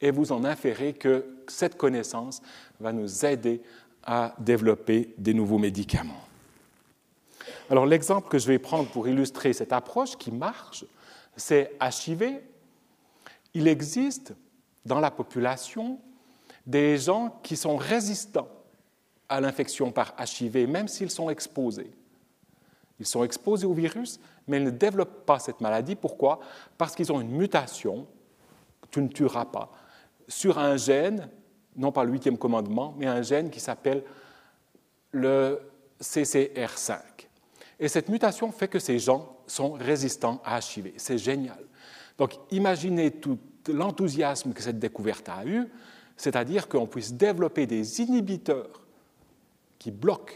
[0.01, 2.41] et vous en inférez que cette connaissance
[2.79, 3.61] va nous aider
[4.11, 6.25] à développer des nouveaux médicaments.
[7.69, 10.83] Alors l'exemple que je vais prendre pour illustrer cette approche qui marche,
[11.37, 12.41] c'est HIV.
[13.53, 14.33] Il existe
[14.83, 15.99] dans la population
[16.65, 18.49] des gens qui sont résistants
[19.29, 21.91] à l'infection par HIV, même s'ils sont exposés.
[22.99, 25.95] Ils sont exposés au virus, mais ils ne développent pas cette maladie.
[25.95, 26.39] Pourquoi?
[26.79, 28.07] Parce qu'ils ont une mutation,
[28.89, 29.71] tu ne tueras pas,
[30.27, 31.29] sur un gène,
[31.75, 34.03] non pas le huitième commandement, mais un gène qui s'appelle
[35.11, 35.59] le
[36.01, 36.99] CCR5.
[37.79, 40.93] Et cette mutation fait que ces gens sont résistants à HIV.
[40.97, 41.59] C'est génial.
[42.17, 45.67] Donc imaginez tout l'enthousiasme que cette découverte a eu
[46.19, 48.81] c'est-à-dire qu'on puisse développer des inhibiteurs
[49.79, 50.35] qui bloquent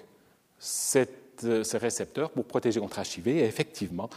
[0.96, 3.28] euh, ces récepteurs pour protéger contre HIV.
[3.28, 4.10] Et effectivement,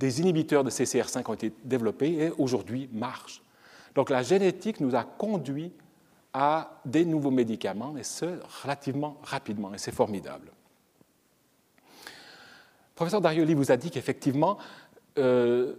[0.00, 3.40] des inhibiteurs de CCR5 ont été développés et aujourd'hui marchent.
[3.94, 5.70] Donc la génétique nous a conduit
[6.34, 10.50] à des nouveaux médicaments, et ce, relativement rapidement, et c'est formidable.
[12.06, 14.58] Le professeur Darioli vous a dit qu'effectivement,
[15.18, 15.74] euh,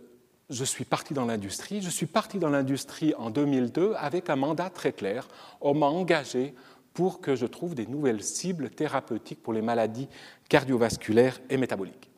[0.50, 1.82] je suis parti dans l'industrie.
[1.82, 5.28] Je suis parti dans l'industrie en 2002 avec un mandat très clair.
[5.62, 6.54] On m'a engagé
[6.94, 10.08] pour que je trouve des nouvelles cibles thérapeutiques pour les maladies
[10.50, 12.12] cardiovasculaires et métaboliques.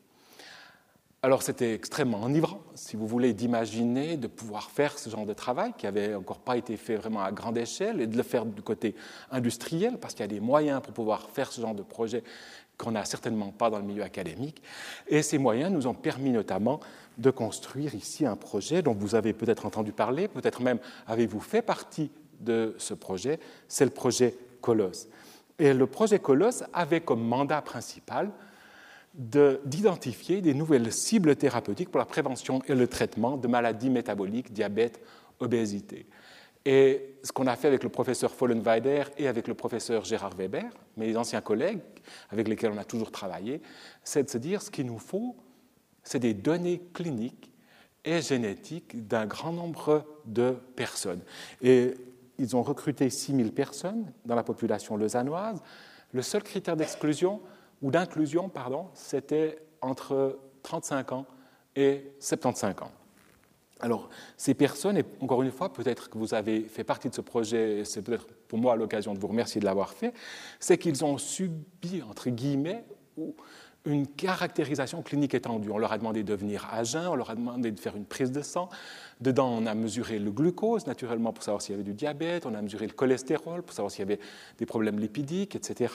[1.26, 5.72] Alors c'était extrêmement enivrant, si vous voulez, d'imaginer de pouvoir faire ce genre de travail
[5.76, 8.62] qui n'avait encore pas été fait vraiment à grande échelle et de le faire du
[8.62, 8.94] côté
[9.32, 12.22] industriel parce qu'il y a des moyens pour pouvoir faire ce genre de projet
[12.78, 14.62] qu'on n'a certainement pas dans le milieu académique.
[15.08, 16.78] Et ces moyens nous ont permis notamment
[17.18, 21.60] de construire ici un projet dont vous avez peut-être entendu parler, peut-être même avez-vous fait
[21.60, 25.08] partie de ce projet, c'est le projet Colosse.
[25.58, 28.30] Et le projet Colosse avait comme mandat principal
[29.16, 35.00] d'identifier des nouvelles cibles thérapeutiques pour la prévention et le traitement de maladies métaboliques, diabète,
[35.40, 36.06] obésité.
[36.66, 40.70] Et ce qu'on a fait avec le professeur Follenweider et avec le professeur Gérard Weber,
[40.96, 41.80] mes anciens collègues
[42.30, 43.62] avec lesquels on a toujours travaillé,
[44.02, 45.36] c'est de se dire ce qu'il nous faut,
[46.02, 47.52] c'est des données cliniques
[48.04, 51.22] et génétiques d'un grand nombre de personnes.
[51.62, 51.94] Et
[52.38, 55.62] ils ont recruté 6000 personnes dans la population lausannoise.
[56.12, 57.40] Le seul critère d'exclusion,
[57.82, 61.26] ou d'inclusion, pardon, c'était entre 35 ans
[61.74, 62.90] et 75 ans.
[63.80, 64.08] Alors,
[64.38, 67.84] ces personnes, et encore une fois, peut-être que vous avez fait partie de ce projet,
[67.84, 70.14] c'est peut-être pour moi l'occasion de vous remercier de l'avoir fait,
[70.58, 72.84] c'est qu'ils ont subi, entre guillemets,
[73.86, 75.70] une caractérisation clinique étendue.
[75.70, 78.04] On leur a demandé de venir à jeun, on leur a demandé de faire une
[78.04, 78.68] prise de sang.
[79.20, 82.54] Dedans, on a mesuré le glucose, naturellement, pour savoir s'il y avait du diabète, on
[82.54, 84.20] a mesuré le cholestérol, pour savoir s'il y avait
[84.58, 85.94] des problèmes lipidiques, etc.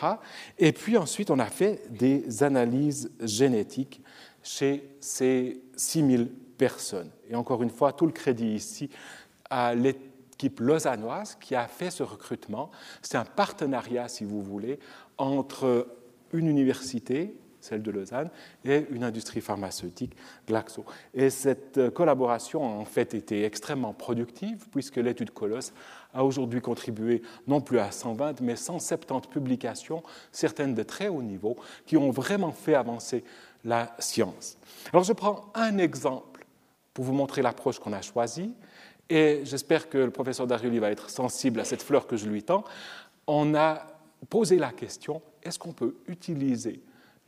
[0.57, 4.01] Et puis ensuite, on a fait des analyses génétiques
[4.41, 7.11] chez ces 6000 personnes.
[7.29, 8.89] Et encore une fois, tout le crédit ici
[9.49, 12.71] à l'équipe lausannoise qui a fait ce recrutement.
[13.01, 14.79] C'est un partenariat, si vous voulez,
[15.17, 15.87] entre
[16.33, 18.29] une université celle de Lausanne,
[18.65, 20.15] et une industrie pharmaceutique,
[20.47, 20.85] Glaxo.
[21.13, 25.73] Et cette euh, collaboration a en fait été extrêmement productive, puisque l'étude Colosse
[26.13, 31.55] a aujourd'hui contribué non plus à 120, mais 170 publications, certaines de très haut niveau,
[31.85, 33.23] qui ont vraiment fait avancer
[33.63, 34.57] la science.
[34.91, 36.45] Alors je prends un exemple
[36.93, 38.53] pour vous montrer l'approche qu'on a choisie,
[39.09, 42.43] et j'espère que le professeur Darioli va être sensible à cette fleur que je lui
[42.43, 42.63] tends.
[43.27, 43.85] On a
[44.29, 46.81] posé la question, est-ce qu'on peut utiliser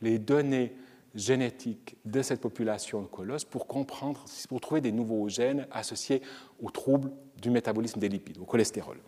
[0.04, 0.72] les données
[1.14, 6.22] génétiques de cette population de colosses pour comprendre, pour trouver des nouveaux gènes associés
[6.62, 8.98] aux troubles du métabolisme des lipides, au cholestérol.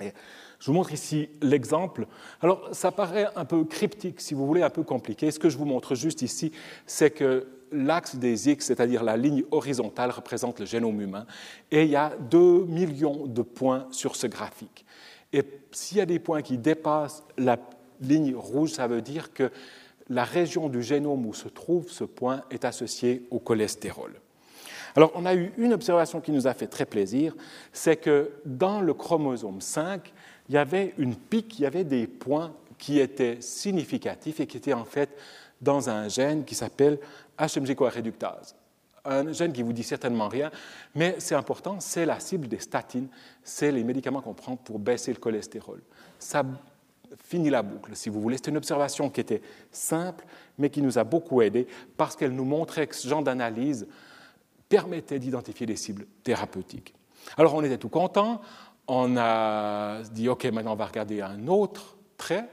[0.00, 2.06] je vous montre ici l'exemple.
[2.40, 5.30] Alors, ça paraît un peu cryptique, si vous voulez, un peu compliqué.
[5.30, 6.52] Ce que je vous montre juste ici,
[6.86, 11.26] c'est que l'axe des X, c'est-à-dire la ligne horizontale, représente le génome humain.
[11.70, 14.84] Et il y a 2 millions de points sur ce graphique.
[15.32, 17.58] Et s'il y a des points qui dépassent la
[18.00, 19.50] ligne rouge, ça veut dire que
[20.08, 24.20] la région du génome où se trouve ce point est associée au cholestérol.
[24.94, 27.34] Alors, on a eu une observation qui nous a fait très plaisir,
[27.72, 30.12] c'est que dans le chromosome 5,
[30.48, 34.56] il y avait une pique, il y avait des points qui étaient significatifs et qui
[34.58, 35.16] étaient en fait
[35.60, 36.98] dans un gène qui s'appelle
[37.38, 38.54] HMG-CoA réductase.
[39.04, 40.50] Un gène qui vous dit certainement rien,
[40.94, 43.08] mais c'est important, c'est la cible des statines,
[43.42, 45.80] c'est les médicaments qu'on prend pour baisser le cholestérol.
[46.18, 46.44] Ça
[47.18, 48.36] finit la boucle, si vous voulez.
[48.36, 50.24] C'est une observation qui était simple,
[50.58, 53.86] mais qui nous a beaucoup aidé parce qu'elle nous montrait que ce genre d'analyse
[54.68, 56.94] permettait d'identifier des cibles thérapeutiques.
[57.36, 58.40] Alors on était tout content,
[58.88, 62.48] on a dit, OK, maintenant on va regarder un autre trait,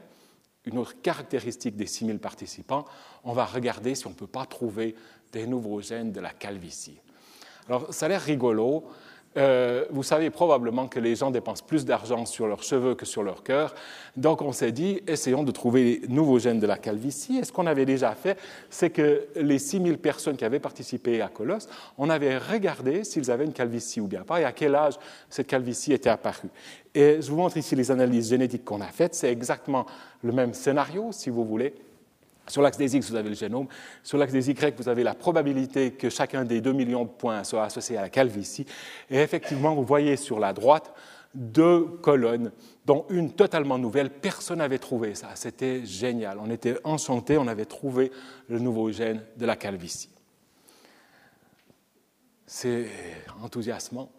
[0.64, 2.84] une autre caractéristique des 6000 participants.
[3.24, 4.94] On va regarder si on ne peut pas trouver
[5.32, 7.00] des nouveaux gènes de la calvitie.
[7.68, 8.84] Alors, ça a l'air rigolo,
[9.36, 13.22] euh, vous savez probablement que les gens dépensent plus d'argent sur leurs cheveux que sur
[13.22, 13.74] leur cœur.
[14.16, 17.38] Donc on s'est dit, essayons de trouver les nouveaux gènes de la calvitie.
[17.38, 18.38] Et ce qu'on avait déjà fait,
[18.70, 23.44] c'est que les 6000 personnes qui avaient participé à Colosse, on avait regardé s'ils avaient
[23.44, 24.94] une calvitie ou bien pas et à quel âge
[25.28, 26.50] cette calvitie était apparue.
[26.92, 29.14] Et je vous montre ici les analyses génétiques qu'on a faites.
[29.14, 29.86] C'est exactement
[30.24, 31.74] le même scénario, si vous voulez.
[32.50, 33.68] Sur l'axe des X, vous avez le génome.
[34.02, 37.44] Sur l'axe des Y, vous avez la probabilité que chacun des 2 millions de points
[37.44, 38.66] soit associé à la calvitie.
[39.08, 40.92] Et effectivement, vous voyez sur la droite
[41.34, 42.50] deux colonnes,
[42.84, 44.10] dont une totalement nouvelle.
[44.10, 45.28] Personne n'avait trouvé ça.
[45.34, 46.38] C'était génial.
[46.40, 47.38] On était enchantés.
[47.38, 48.10] On avait trouvé
[48.48, 50.10] le nouveau gène de la calvitie.
[52.46, 52.86] C'est
[53.42, 54.10] enthousiasmant.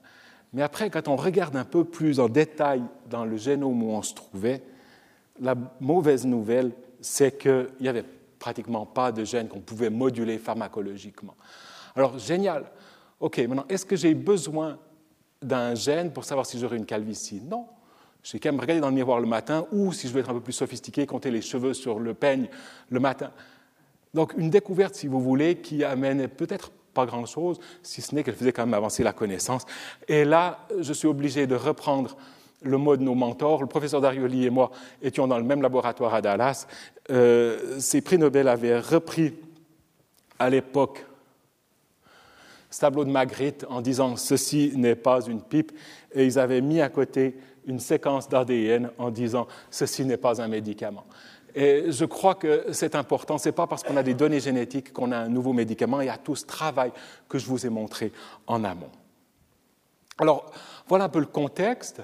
[0.54, 4.02] Mais après, quand on regarde un peu plus en détail dans le génome où on
[4.02, 4.63] se trouvait,
[5.39, 8.06] la mauvaise nouvelle, c'est qu'il n'y avait
[8.42, 11.36] pratiquement pas de gènes qu'on pouvait moduler pharmacologiquement.
[11.96, 12.66] Alors, génial.
[13.20, 14.80] OK, maintenant, est-ce que j'ai besoin
[15.44, 17.40] d'un gène pour savoir si j'aurai une calvitie?
[17.40, 17.68] Non.
[18.24, 20.34] J'ai quand même regardé dans le miroir le matin, ou si je veux être un
[20.34, 22.48] peu plus sophistiqué, compter les cheveux sur le peigne
[22.90, 23.32] le matin.
[24.14, 28.36] Donc, une découverte, si vous voulez, qui amène peut-être pas grand-chose, si ce n'est qu'elle
[28.36, 29.66] faisait quand même avancer la connaissance.
[30.08, 32.18] Et là, je suis obligé de reprendre
[32.62, 33.62] le mot de nos mentors.
[33.62, 34.71] Le professeur Darioli et moi
[35.02, 36.67] étions dans le même laboratoire à Dallas.
[37.10, 39.34] Euh, ces prix Nobel avaient repris
[40.39, 41.06] à l'époque
[42.69, 45.74] ce tableau de Magritte en disant ceci n'est pas une pipe,
[46.13, 50.47] et ils avaient mis à côté une séquence d'ADN en disant ceci n'est pas un
[50.47, 51.06] médicament.
[51.54, 53.38] Et je crois que c'est important.
[53.38, 56.00] Ce n'est pas parce qu'on a des données génétiques qu'on a un nouveau médicament.
[56.00, 56.93] Il y a tout ce travail
[57.28, 58.13] que je vous ai montré
[58.47, 58.89] en amont.
[60.17, 60.50] Alors,
[60.88, 62.02] voilà un peu le contexte.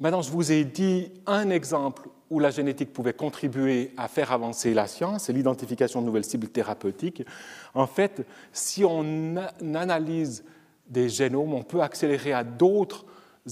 [0.00, 4.74] Maintenant, je vous ai dit un exemple où la génétique pouvait contribuer à faire avancer
[4.74, 7.24] la science, c'est l'identification de nouvelles cibles thérapeutiques.
[7.74, 9.36] En fait, si on
[9.74, 10.44] analyse
[10.88, 13.06] des génomes, on peut accélérer à d'autres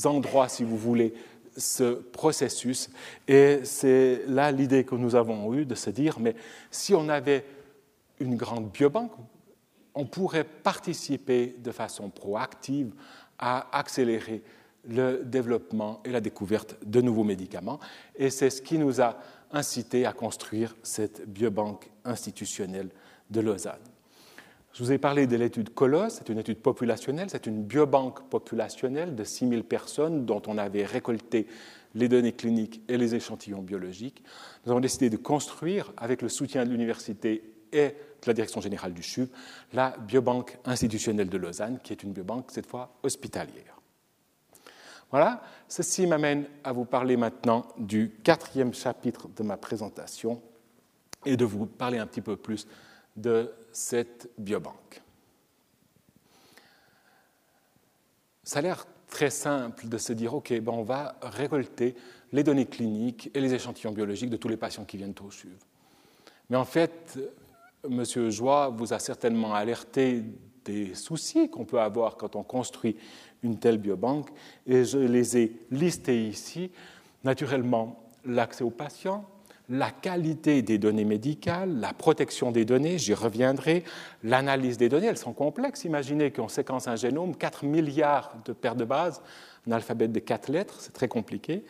[0.04, 1.14] endroits, si vous voulez,
[1.56, 2.90] ce processus.
[3.26, 6.36] Et c'est là l'idée que nous avons eue de se dire, mais
[6.70, 7.44] si on avait
[8.20, 9.12] une grande biobanque,
[9.94, 12.92] on pourrait participer de façon proactive
[13.38, 14.42] à accélérer
[14.88, 17.80] le développement et la découverte de nouveaux médicaments.
[18.16, 19.18] Et c'est ce qui nous a
[19.52, 22.90] incité à construire cette biobanque institutionnelle
[23.30, 23.80] de Lausanne.
[24.72, 29.14] Je vous ai parlé de l'étude Colosse, c'est une étude populationnelle, c'est une biobanque populationnelle
[29.14, 31.46] de 6000 personnes dont on avait récolté
[31.94, 34.22] les données cliniques et les échantillons biologiques.
[34.64, 38.92] Nous avons décidé de construire, avec le soutien de l'université et de la direction générale
[38.92, 39.28] du CHUV,
[39.72, 43.75] la biobanque institutionnelle de Lausanne, qui est une biobanque cette fois hospitalière.
[45.10, 50.42] Voilà, ceci m'amène à vous parler maintenant du quatrième chapitre de ma présentation
[51.24, 52.66] et de vous parler un petit peu plus
[53.16, 55.02] de cette biobanque.
[58.42, 61.94] Ça a l'air très simple de se dire, OK, ben on va récolter
[62.32, 65.54] les données cliniques et les échantillons biologiques de tous les patients qui viennent au CHUV.
[66.50, 67.18] Mais en fait,
[67.84, 68.30] M.
[68.30, 70.22] Joie vous a certainement alerté
[70.64, 72.96] des soucis qu'on peut avoir quand on construit
[73.42, 74.30] une telle biobanque,
[74.66, 76.70] et je les ai listés ici.
[77.24, 79.24] Naturellement, l'accès aux patients,
[79.68, 83.82] la qualité des données médicales, la protection des données, j'y reviendrai,
[84.22, 85.84] l'analyse des données, elles sont complexes.
[85.84, 89.20] Imaginez qu'on séquence un génome, 4 milliards de paires de bases,
[89.66, 91.64] un alphabet de 4 lettres, c'est très compliqué.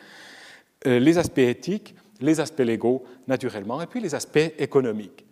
[0.85, 5.25] Euh, les aspects éthiques, les aspects légaux, naturellement, et puis les aspects économiques.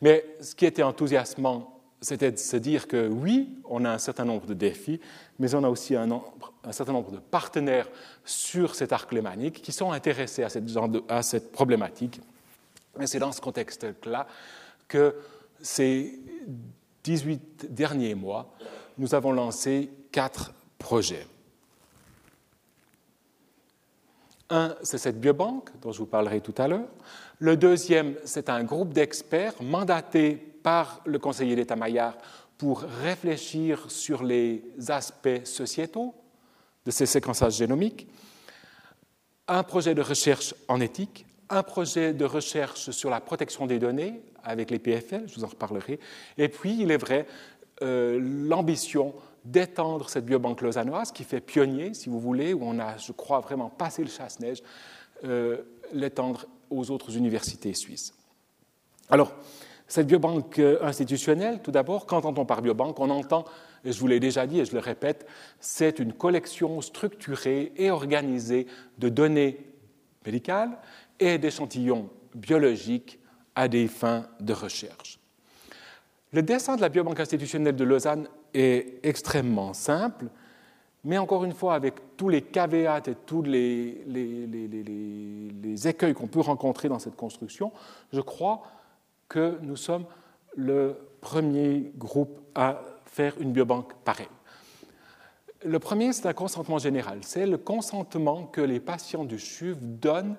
[0.00, 4.24] Mais ce qui était enthousiasmant c'était de se dire que oui, on a un certain
[4.24, 5.00] nombre de défis,
[5.38, 6.08] mais on a aussi un,
[6.70, 7.88] certain nombre de partenaires
[8.24, 10.64] sur cet arc lémanique qui sont intéressés à cette,
[11.08, 12.20] à cette problématique.
[13.00, 14.26] Et c'est dans ce contexte-là
[14.88, 15.14] que
[15.60, 16.18] ces
[17.04, 18.50] 18 derniers mois,
[18.96, 21.26] nous avons lancé quatre projets.
[24.48, 26.88] Un, c'est cette biobanque dont je vous parlerai tout à l'heure.
[27.38, 32.16] Le deuxième, c'est un groupe d'experts mandatés par le conseiller d'État Maillard
[32.58, 36.14] pour réfléchir sur les aspects sociétaux
[36.84, 38.06] de ces séquençages génomiques.
[39.48, 44.22] Un projet de recherche en éthique, un projet de recherche sur la protection des données
[44.44, 45.98] avec les PFL, je vous en reparlerai.
[46.38, 47.26] Et puis, il est vrai,
[47.82, 52.96] euh, l'ambition d'étendre cette biobanque lausannoise qui fait pionnier, si vous voulez, où on a,
[52.98, 54.62] je crois, vraiment passé le chasse-neige,
[55.24, 58.12] euh, l'étendre aux autres universités suisses.
[59.08, 59.32] Alors,
[59.90, 63.44] cette biobanque euh, institutionnelle, tout d'abord, qu'entend-on par biobanque On entend,
[63.84, 65.26] et je vous l'ai déjà dit et je le répète,
[65.58, 68.68] c'est une collection structurée et organisée
[68.98, 69.58] de données
[70.24, 70.78] médicales
[71.18, 73.18] et d'échantillons biologiques
[73.56, 75.18] à des fins de recherche.
[76.32, 80.26] Le dessin de la biobanque institutionnelle de Lausanne est extrêmement simple,
[81.02, 86.40] mais encore une fois, avec tous les caveats et tous les, les écueils qu'on peut
[86.40, 87.72] rencontrer dans cette construction,
[88.12, 88.62] je crois
[89.30, 90.04] que nous sommes
[90.54, 94.28] le premier groupe à faire une biobanque pareille.
[95.64, 97.20] Le premier, c'est un consentement général.
[97.22, 100.36] C'est le consentement que les patients du CHUV donnent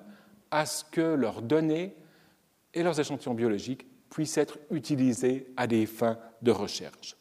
[0.50, 1.96] à ce que leurs données
[2.74, 7.16] et leurs échantillons biologiques puissent être utilisés à des fins de recherche.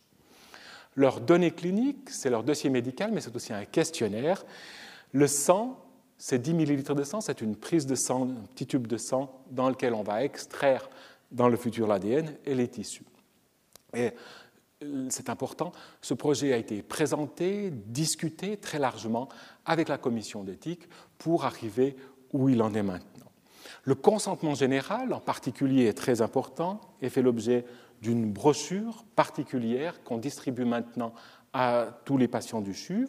[0.95, 4.43] Leurs données cliniques, c'est leur dossier médical, mais c'est aussi un questionnaire.
[5.13, 5.86] Le sang,
[6.17, 9.41] c'est 10 millilitres de sang, c'est une prise de sang, un petit tube de sang
[9.51, 10.89] dans lequel on va extraire
[11.32, 13.06] dans le futur l'ADN et les tissus.
[13.94, 14.12] Et
[14.84, 15.72] euh, c'est important,
[16.02, 19.30] ce projet a été présenté, discuté très largement
[19.66, 21.96] avec la commission d'éthique pour arriver
[22.34, 23.32] où il en est maintenant.
[23.84, 27.66] Le consentement général, en particulier, est très important et fait l'objet
[28.02, 31.14] d'une brochure particulière qu'on distribue maintenant
[31.54, 33.08] à tous les patients du CHUV.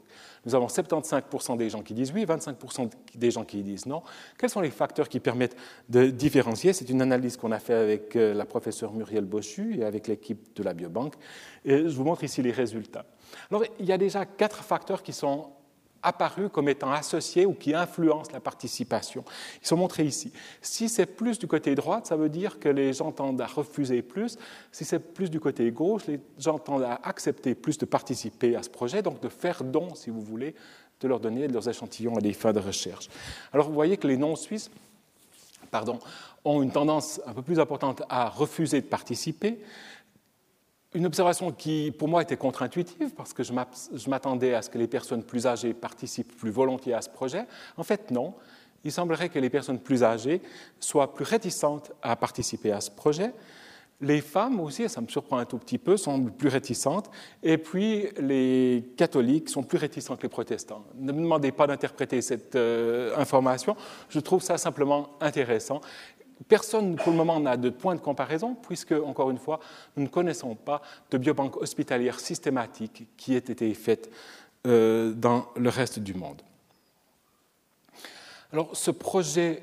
[0.44, 4.02] Nous avons 75% des gens qui disent oui, 25% des gens qui disent non.
[4.36, 5.56] Quels sont les facteurs qui permettent
[5.88, 6.72] de différencier?
[6.72, 10.56] C'est une analyse qu'on a faite avec euh, la professeure Muriel Bochu et avec l'équipe
[10.56, 11.14] de la biobanque.
[11.64, 13.06] Et je vous montre ici les résultats.
[13.50, 15.50] Alors, il y a déjà quatre facteurs qui sont
[16.06, 19.24] apparus comme étant associés ou qui influencent la participation.
[19.60, 20.32] Ils sont montrés ici.
[20.62, 24.02] Si c'est plus du côté droit, ça veut dire que les gens tendent à refuser
[24.02, 24.38] plus.
[24.70, 28.62] Si c'est plus du côté gauche, les gens tendent à accepter plus de participer à
[28.62, 30.54] ce projet, donc de faire don, si vous voulez,
[31.00, 33.08] de leur donner de leurs échantillons à des fins de recherche.
[33.52, 34.70] Alors vous voyez que les non-suisses
[35.70, 35.98] pardon,
[36.44, 39.58] ont une tendance un peu plus importante à refuser de participer,
[40.96, 43.52] une observation qui, pour moi, était contre-intuitive, parce que je
[44.08, 47.44] m'attendais à ce que les personnes plus âgées participent plus volontiers à ce projet.
[47.76, 48.34] En fait, non.
[48.82, 50.40] Il semblerait que les personnes plus âgées
[50.80, 53.34] soient plus réticentes à participer à ce projet.
[54.00, 57.10] Les femmes aussi, ça me surprend un tout petit peu, sont plus réticentes.
[57.42, 60.84] Et puis les catholiques sont plus réticents que les protestants.
[60.96, 63.74] Ne me demandez pas d'interpréter cette euh, information.
[64.10, 65.80] Je trouve ça simplement intéressant.
[66.48, 69.58] Personne, pour le moment, n'a de point de comparaison, puisque, encore une fois,
[69.96, 74.10] nous ne connaissons pas de biobanque hospitalière systématique qui ait été faite
[74.66, 76.42] euh, dans le reste du monde.
[78.52, 79.62] Alors, ce projet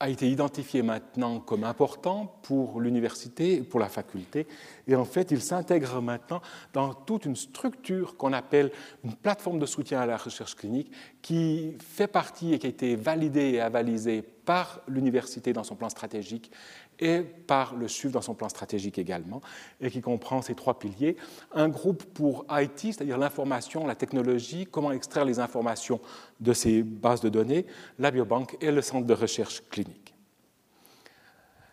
[0.00, 4.46] a été identifié maintenant comme important pour l'université et pour la faculté.
[4.86, 6.42] Et en fait, il s'intègre maintenant
[6.72, 8.70] dans toute une structure qu'on appelle
[9.04, 10.90] une plateforme de soutien à la recherche clinique
[11.22, 15.88] qui fait partie et qui a été validée et avalisée par l'université dans son plan
[15.88, 16.50] stratégique
[16.98, 19.40] et par le CHUV dans son plan stratégique également,
[19.80, 21.16] et qui comprend ces trois piliers.
[21.52, 26.00] Un groupe pour IT, c'est-à-dire l'information, la technologie, comment extraire les informations
[26.40, 27.66] de ces bases de données,
[27.98, 30.14] la biobanque et le centre de recherche clinique.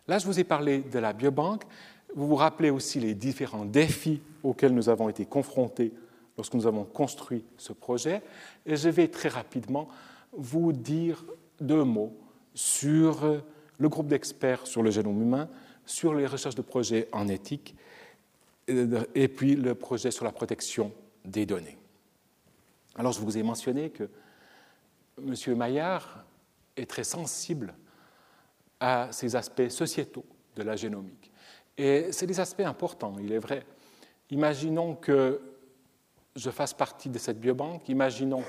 [0.07, 1.63] Là, je vous ai parlé de la biobanque.
[2.15, 5.93] Vous vous rappelez aussi les différents défis auxquels nous avons été confrontés
[6.35, 8.21] lorsque nous avons construit ce projet.
[8.65, 9.87] Et je vais très rapidement
[10.33, 11.23] vous dire
[11.59, 12.17] deux mots
[12.53, 13.41] sur
[13.77, 15.49] le groupe d'experts sur le génome humain,
[15.85, 17.75] sur les recherches de projets en éthique,
[18.67, 20.93] et puis le projet sur la protection
[21.25, 21.77] des données.
[22.95, 24.09] Alors, je vous ai mentionné que
[25.17, 25.55] M.
[25.55, 26.23] Maillard
[26.77, 27.73] est très sensible
[28.79, 30.25] à ces aspects sociétaux
[30.55, 31.31] de la génomique.
[31.77, 33.65] Et c'est des aspects importants, il est vrai.
[34.29, 35.41] Imaginons que
[36.35, 38.43] je fasse partie de cette biobanque, imaginons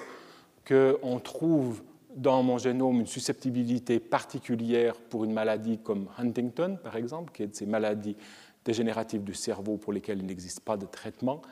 [0.66, 1.82] qu'on trouve
[2.16, 7.48] dans mon génome une susceptibilité particulière pour une maladie comme Huntington, par exemple, qui est
[7.48, 8.16] de ces maladies
[8.64, 11.42] dégénératives du cerveau pour lesquelles il n'existe pas de traitement.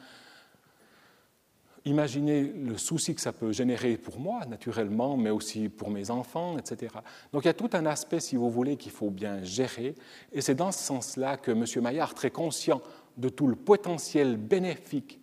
[1.87, 6.59] Imaginez le souci que ça peut générer pour moi, naturellement, mais aussi pour mes enfants,
[6.59, 6.93] etc.
[7.33, 9.95] Donc il y a tout un aspect, si vous voulez, qu'il faut bien gérer.
[10.33, 11.65] Et c'est dans ce sens-là que M.
[11.83, 12.83] Maillard, très conscient
[13.17, 15.21] de tout le potentiel bénéfique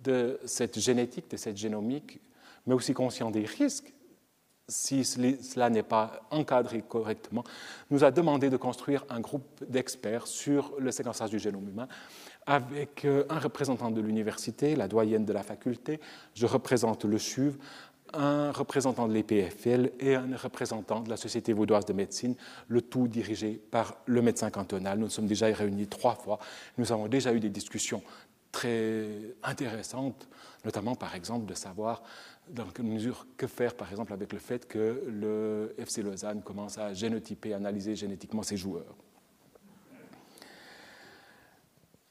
[0.00, 2.20] de cette génétique, de cette génomique,
[2.66, 3.92] mais aussi conscient des risques
[4.68, 7.42] si cela n'est pas encadré correctement,
[7.90, 11.88] nous a demandé de construire un groupe d'experts sur le séquençage du génome humain
[12.46, 16.00] avec euh, un représentant de l'université, la doyenne de la faculté,
[16.34, 17.58] je représente le CHUV,
[18.14, 22.34] un représentant de l'EPFL et un représentant de la Société vaudoise de médecine,
[22.68, 24.98] le tout dirigé par le médecin cantonal.
[24.98, 26.38] Nous nous sommes déjà réunis trois fois.
[26.78, 28.02] Nous avons déjà eu des discussions
[28.50, 29.08] très
[29.42, 30.26] intéressantes,
[30.64, 32.02] notamment par exemple de savoir
[32.50, 36.78] dans quelle mesure, que faire par exemple avec le fait que le FC Lausanne commence
[36.78, 38.96] à génotyper, analyser génétiquement ses joueurs?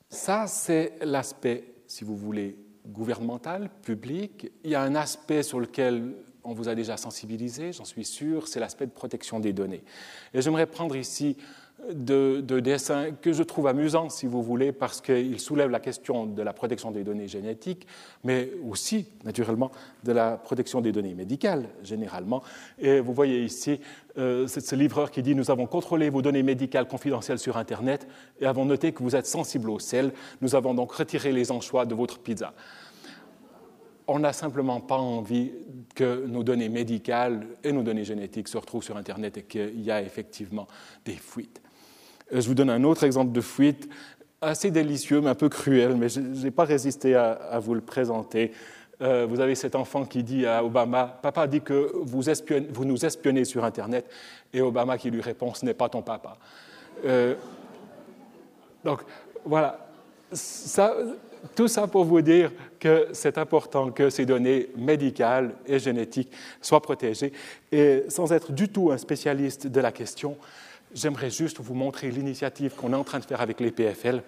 [0.09, 4.51] Ça, c'est l'aspect, si vous voulez, gouvernemental, public.
[4.63, 8.47] Il y a un aspect sur lequel on vous a déjà sensibilisé, j'en suis sûr,
[8.47, 9.83] c'est l'aspect de protection des données.
[10.33, 11.35] Et j'aimerais prendre ici
[11.93, 16.41] de, dessin que je trouve amusant, si vous voulez, parce qu'il soulève la question de
[16.41, 17.87] la protection des données génétiques,
[18.23, 19.71] mais aussi, naturellement,
[20.03, 22.43] de la protection des données médicales, généralement.
[22.79, 23.79] Et vous voyez ici
[24.17, 28.07] euh, ce livreur qui dit Nous avons contrôlé vos données médicales confidentielles sur Internet
[28.39, 30.13] et avons noté que vous êtes sensible au sel.
[30.41, 32.53] Nous avons donc retiré les anchois de votre pizza
[34.07, 35.51] on n'a simplement pas envie
[35.93, 39.91] que nos données médicales et nos données génétiques se retrouvent sur Internet et qu'il y
[39.91, 40.67] a effectivement
[41.03, 41.61] des fuites.
[42.33, 43.89] Euh, je vous donne un autre exemple de fuite,
[44.41, 48.51] assez délicieux, mais un peu cruel, mais je n'ai pas résisté à, vous le présenter.
[49.01, 53.45] Euh, vous avez cet enfant qui dit à Obama, Papa dit que vous, nous espionnez
[53.45, 54.09] sur Internet,
[54.53, 56.37] et Obama qui lui répond, ce n'est pas ton papa.
[57.05, 57.35] Euh,
[58.83, 59.01] donc
[59.45, 59.87] voilà,
[61.55, 66.81] tout ça pour vous dire que c'est important que ces données médicales et génétiques soient
[66.81, 67.33] protégées.
[67.71, 70.37] Et sans être du tout un spécialiste de la question,
[70.93, 74.23] J'aimerais juste vous montrer l'initiative qu'on est en train de faire avec les PFL,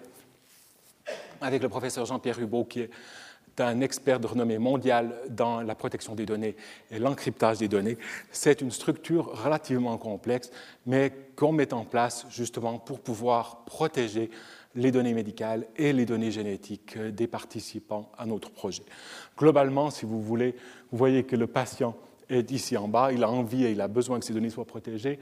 [1.40, 2.90] avec le professeur Jean-Pierre Hubot, qui est
[3.58, 6.56] un expert de renommée mondiale dans la protection des données
[6.90, 7.98] et l'encryptage des données.
[8.30, 10.50] C'est une structure relativement complexe,
[10.86, 14.30] mais qu'on met en place justement pour pouvoir protéger
[14.74, 18.84] les données médicales et les données génétiques des participants à notre projet.
[19.36, 20.54] Globalement, si vous voulez,
[20.92, 21.96] vous voyez que le patient
[22.28, 24.64] est ici en bas, il a envie et il a besoin que ces données soient
[24.64, 25.18] protégées.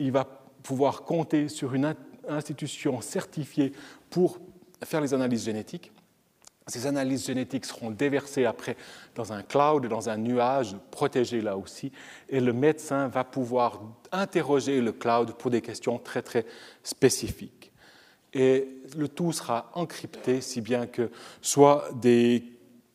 [0.00, 1.94] Il va pouvoir compter sur une
[2.28, 3.72] institution certifiée
[4.10, 4.38] pour
[4.84, 5.92] faire les analyses génétiques.
[6.66, 8.76] Ces analyses génétiques seront déversées après
[9.14, 11.90] dans un cloud, dans un nuage protégé là aussi,
[12.28, 13.80] et le médecin va pouvoir
[14.12, 16.46] interroger le cloud pour des questions très très
[16.84, 17.72] spécifiques.
[18.32, 21.10] Et le tout sera encrypté, si bien que
[21.42, 22.44] soit des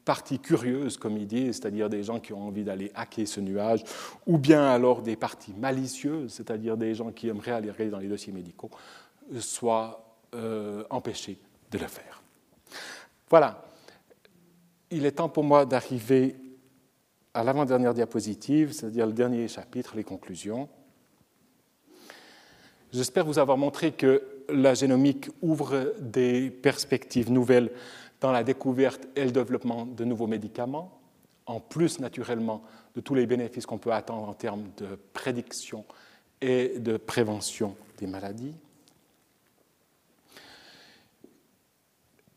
[0.05, 3.83] parties curieuses, comme il dit, c'est-à-dire des gens qui ont envie d'aller hacker ce nuage,
[4.27, 8.31] ou bien alors des parties malicieuses, c'est-à-dire des gens qui aimeraient aller dans les dossiers
[8.31, 8.69] médicaux,
[9.39, 11.39] soient euh, empêchés
[11.71, 12.21] de le faire.
[13.29, 13.65] Voilà.
[14.91, 16.35] Il est temps pour moi d'arriver
[17.33, 20.69] à l'avant-dernière diapositive, c'est-à-dire le dernier chapitre, les conclusions.
[22.93, 27.71] J'espère vous avoir montré que la génomique ouvre des perspectives nouvelles
[28.25, 30.99] dans la découverte et le développement de nouveaux médicaments,
[31.45, 32.63] en plus naturellement
[32.95, 35.85] de tous les bénéfices qu'on peut attendre en termes de prédiction
[36.41, 38.55] et de prévention des maladies.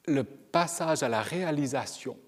[0.07, 2.19] Le passage à la réalisation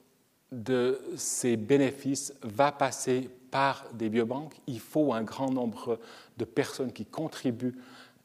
[0.51, 4.57] de ces bénéfices va passer par des biobanques.
[4.69, 6.01] Il faut un grand nombre
[6.39, 7.77] de personnes qui contribuent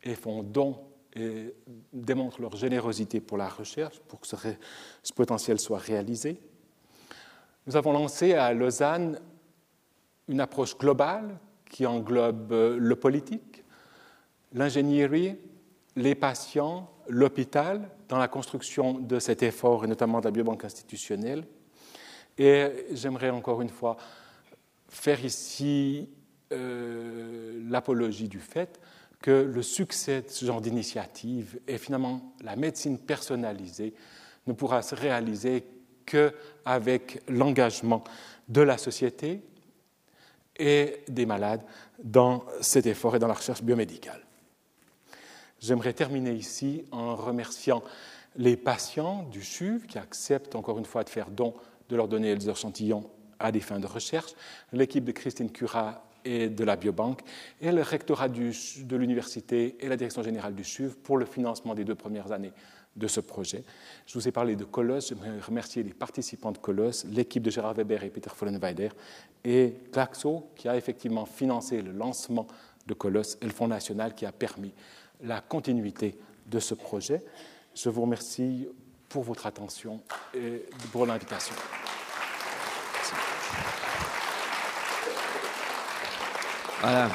[0.01, 0.79] et font don
[1.15, 1.53] et
[1.93, 6.39] démontrent leur générosité pour la recherche, pour que ce, potentiel soit réalisé.
[7.67, 9.19] Nous avons lancé à Lausanne
[10.27, 11.37] une approche globale
[11.69, 13.63] qui englobe le politique,
[14.53, 15.37] l'ingénierie,
[15.95, 21.45] les patients, l'hôpital, dans la construction de cet effort et notamment de la biobanque institutionnelle.
[22.37, 23.95] Et j'aimerais encore une fois
[24.89, 26.09] faire ici
[26.51, 28.79] euh, l'apologie du fait
[29.21, 33.93] que le succès de ce genre d'initiative et finalement la médecine personnalisée
[34.47, 35.65] ne pourra se réaliser
[36.05, 38.03] qu'avec l'engagement
[38.47, 39.41] de la société
[40.57, 41.63] et des malades
[42.03, 44.21] dans cet effort et dans la recherche biomédicale.
[45.59, 47.83] J'aimerais terminer ici en remerciant
[48.35, 51.53] les patients du CHUV qui acceptent encore une fois de faire don
[51.89, 53.09] de leur donner les échantillons
[53.39, 54.33] à des fins de recherche,
[54.71, 57.21] l'équipe de Christine Cura et de la Biobanque,
[57.61, 61.85] et le rectorat de l'université et la direction générale du SUV pour le financement des
[61.85, 62.51] deux premières années
[62.95, 63.63] de ce projet.
[64.05, 67.51] Je vous ai parlé de Colosse, je voudrais remercier les participants de Colosse, l'équipe de
[67.51, 68.89] Gérard Weber et Peter Vollenweider,
[69.43, 72.47] et Glaxo, qui a effectivement financé le lancement
[72.87, 74.73] de Colosse, et le Fonds national qui a permis
[75.23, 76.17] la continuité
[76.47, 77.21] de ce projet.
[77.73, 78.67] Je vous remercie
[79.09, 80.01] pour votre attention
[80.33, 81.55] et pour l'invitation.
[86.81, 87.09] Voilà.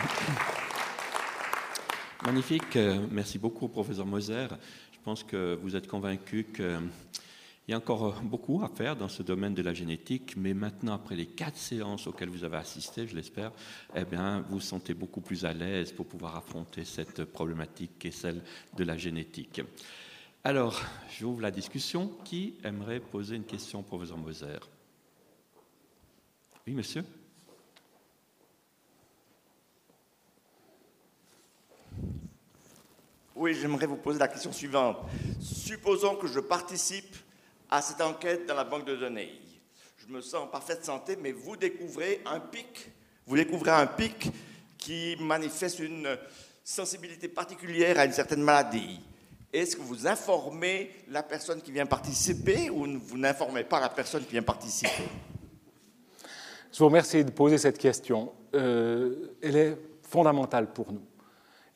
[2.25, 2.77] Magnifique.
[3.11, 4.49] Merci beaucoup, professeur Moser.
[4.93, 6.89] Je pense que vous êtes convaincu qu'il
[7.69, 11.15] y a encore beaucoup à faire dans ce domaine de la génétique, mais maintenant, après
[11.15, 13.53] les quatre séances auxquelles vous avez assisté, je l'espère,
[13.95, 18.09] eh bien, vous vous sentez beaucoup plus à l'aise pour pouvoir affronter cette problématique qui
[18.09, 18.43] est celle
[18.77, 19.63] de la génétique.
[20.43, 20.81] Alors,
[21.19, 22.11] j'ouvre la discussion.
[22.25, 24.59] Qui aimerait poser une question au professeur Moser?
[26.67, 27.05] Oui, monsieur?
[33.41, 34.99] Oui, j'aimerais vous poser la question suivante.
[35.41, 37.17] Supposons que je participe
[37.71, 39.33] à cette enquête dans la banque de données.
[39.97, 42.91] Je me sens en parfaite santé, mais vous découvrez un pic,
[43.27, 44.31] vous découvrez un pic
[44.77, 46.19] qui manifeste une
[46.63, 49.01] sensibilité particulière à une certaine maladie.
[49.51, 54.23] Est-ce que vous informez la personne qui vient participer ou vous n'informez pas la personne
[54.27, 55.09] qui vient participer?
[56.71, 58.35] Je vous remercie de poser cette question.
[58.53, 61.07] Euh, elle est fondamentale pour nous.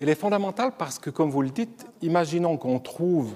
[0.04, 3.32] Elle est fondamentale parce que, comme vous le dites, imaginons qu'on trouve,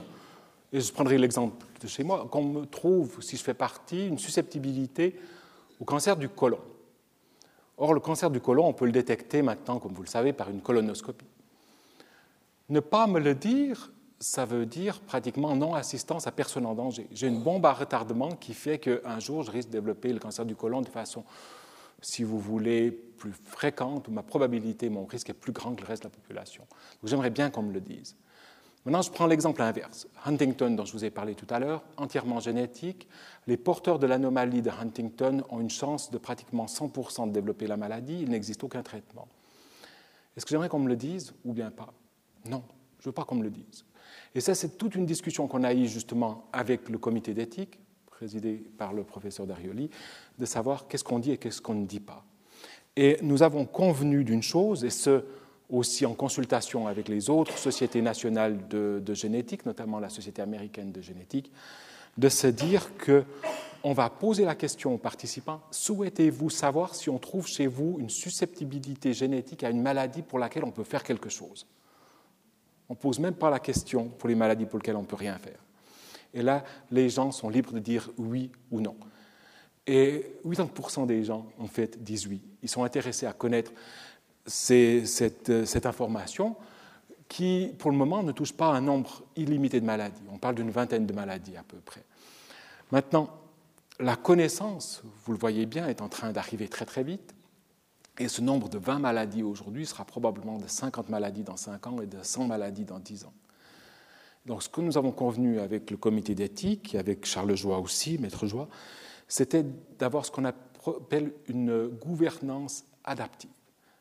[0.71, 4.19] et je prendrai l'exemple de chez moi, qu'on me trouve, si je fais partie, une
[4.19, 5.19] susceptibilité
[5.81, 6.59] au cancer du côlon.
[7.79, 10.51] Or, le cancer du côlon, on peut le détecter maintenant, comme vous le savez, par
[10.51, 11.25] une colonoscopie.
[12.69, 13.91] Ne pas me le dire,
[14.21, 17.09] ça veut dire pratiquement non-assistance à personne en danger.
[17.13, 20.45] J'ai une bombe à retardement qui fait qu'un jour, je risque de développer le cancer
[20.45, 21.25] du côlon de façon,
[22.01, 25.87] si vous voulez, plus fréquente, où ma probabilité, mon risque est plus grand que le
[25.87, 26.65] reste de la population.
[27.03, 28.17] Donc j'aimerais bien qu'on me le dise.
[28.85, 30.07] Maintenant, je prends l'exemple inverse.
[30.25, 33.09] Huntington, dont je vous ai parlé tout à l'heure, entièrement génétique.
[33.47, 37.77] Les porteurs de l'anomalie de Huntington ont une chance de pratiquement 100% de développer la
[37.77, 38.21] maladie.
[38.23, 39.29] Il n'existe aucun traitement.
[40.37, 41.93] Est-ce que j'aimerais qu'on me le dise ou bien pas?
[42.47, 42.63] Non,
[43.01, 43.85] je ne veux pas qu'on me le dise.
[44.35, 47.81] Et ça, c'est toute une discussion qu'on a eue justement avec le comité d'éthique,
[48.19, 49.91] présidé par le professeur Darioli,
[50.41, 52.25] de savoir qu'est-ce qu'on dit et qu'est-ce qu'on ne dit pas.
[52.97, 55.23] Et nous avons convenu d'une chose, et ce
[55.71, 61.01] aussi en consultation avec les autres sociétés nationales de, génétique, notamment la Société américaine de
[61.01, 61.53] génétique,
[62.17, 63.23] de se dire que
[63.85, 68.11] on va poser la question aux participants souhaitez-vous savoir si on trouve chez vous une
[68.11, 71.69] susceptibilité génétique à une maladie pour laquelle on peut faire quelque chose?
[72.89, 75.15] On ne pose même pas la question pour les maladies pour lesquelles on ne peut
[75.15, 75.61] rien faire.
[76.35, 78.97] Et là, les gens sont libres de dire oui ou non.
[79.87, 82.43] Et 80% des gens, en fait, disent oui.
[82.63, 83.73] Ils sont intéressés à connaître
[84.47, 86.57] cette, cette, information
[87.29, 90.23] qui, pour le moment, ne touche pas un nombre illimité de maladies.
[90.31, 92.05] On parle d'une vingtaine de maladies à peu près.
[92.91, 93.31] Maintenant,
[94.01, 97.35] la connaissance, vous le voyez bien, est en train d'arriver très très vite.
[98.19, 102.01] Et ce nombre de 20 maladies aujourd'hui sera probablement de 50 maladies dans 5 ans
[102.01, 103.33] et de 100 maladies dans 10 ans.
[104.49, 108.47] Donc ce que nous avons convenu avec le comité d'éthique, avec Charles Joie aussi, maître
[108.47, 108.67] Joie,
[109.29, 109.65] c'était
[109.99, 113.51] d'avoir ce qu'on appelle une gouvernance adaptive.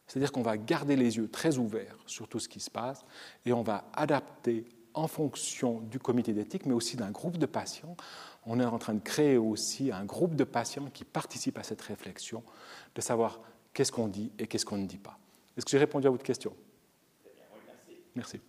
[0.07, 3.03] C'est-à-dire qu'on va garder les yeux très ouverts sur tout ce qui se passe
[3.45, 7.97] et on va adapter en fonction du comité d'éthique, mais aussi d'un groupe de patients.
[8.45, 11.81] On est en train de créer aussi un groupe de patients qui participent à cette
[11.81, 12.41] réflexion,
[12.95, 13.41] de savoir
[13.73, 15.19] qu'est-ce qu'on dit et qu'est-ce qu'on ne dit pas.
[15.57, 16.53] Est-ce que j'ai répondu à votre question?
[18.15, 18.39] Merci.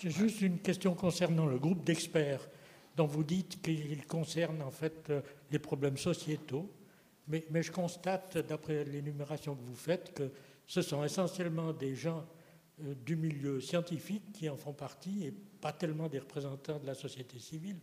[0.00, 2.48] J'ai juste une question concernant le groupe d'experts
[2.96, 5.20] dont vous dites qu'il concerne en fait euh,
[5.50, 6.72] les problèmes sociétaux.
[7.28, 10.32] Mais, mais je constate, d'après l'énumération que vous faites, que
[10.66, 12.24] ce sont essentiellement des gens
[12.82, 16.94] euh, du milieu scientifique qui en font partie et pas tellement des représentants de la
[16.94, 17.76] société civile.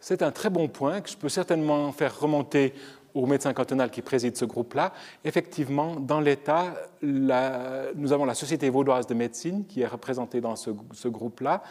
[0.00, 2.72] C'est un très bon point que je peux certainement faire remonter
[3.14, 4.94] au médecin cantonal qui préside ce groupe-là.
[5.24, 10.70] Effectivement, dans l'État, nous avons la Société vaudoise de médecine qui est représentée dans ce,
[11.08, 11.62] groupe-là.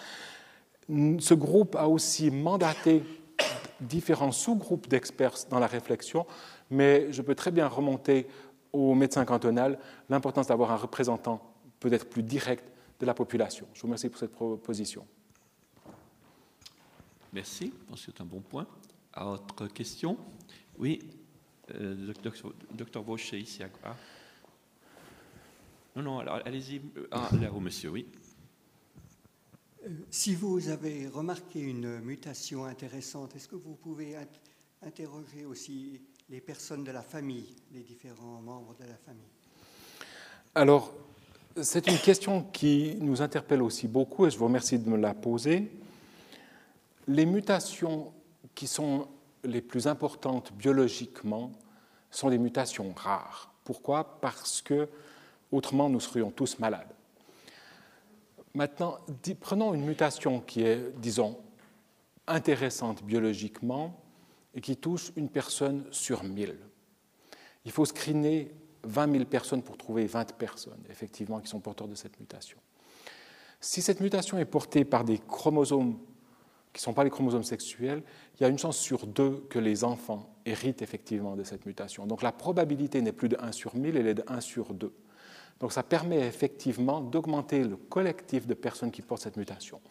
[0.89, 3.03] Ce groupe a aussi mandaté
[3.82, 6.27] différents sous-groupes d'experts dans la réflexion,
[6.69, 8.27] mais je peux très bien remonter
[8.71, 11.41] au médecin cantonal l'importance d'avoir un représentant
[11.80, 12.63] peut-être plus direct
[12.99, 13.65] de la population.
[13.73, 15.05] Je vous remercie pour cette proposition.
[17.32, 18.67] Merci, je pense que c'est un bon point.
[19.15, 20.17] Autre question?
[20.77, 20.99] Oui,
[21.75, 22.13] euh,
[22.73, 23.95] docteur Vaucher, ici à quoi?
[25.95, 26.82] Non, non, allez-y.
[27.11, 28.07] Ah, là haut monsieur, oui.
[29.86, 34.15] Euh, si vous avez remarqué une mutation intéressante, est-ce que vous pouvez
[34.82, 39.21] interroger aussi les personnes de la famille, les différents membres de la famille?
[40.55, 40.93] Alors,
[41.61, 45.13] c'est une question qui nous interpelle aussi beaucoup et je vous remercie de me la
[45.13, 45.71] poser.
[47.10, 48.14] Les mutations
[48.53, 49.07] qui sont
[49.43, 51.51] les plus importantes biologiquement
[52.12, 53.51] sont des mutations rares.
[53.64, 54.20] Pourquoi?
[54.22, 54.88] Parce que
[55.51, 56.93] autrement nous serions tous malades.
[58.53, 58.99] Maintenant,
[59.39, 61.39] prenons une mutation qui est, disons,
[62.28, 63.99] intéressante biologiquement
[64.53, 66.60] et qui touche une personne sur mille.
[67.66, 68.51] Il faut screener
[68.84, 72.60] 20 000 personnes pour trouver 20 personnes, effectivement, qui sont porteurs de cette mutation.
[73.60, 75.97] Si cette mutation est portée par des chromosomes
[76.74, 78.03] qui ne sont pas les chromosomes sexuels,
[78.36, 82.05] il y a une chance sur deux que les enfants héritent effectivement de cette mutation.
[82.05, 84.93] Donc la probabilité n'est plus de 1 sur 1000, elle est de 1 sur 2.
[85.59, 89.82] Donc ça permet effectivement d'augmenter le collectif de personnes qui portent cette mutation.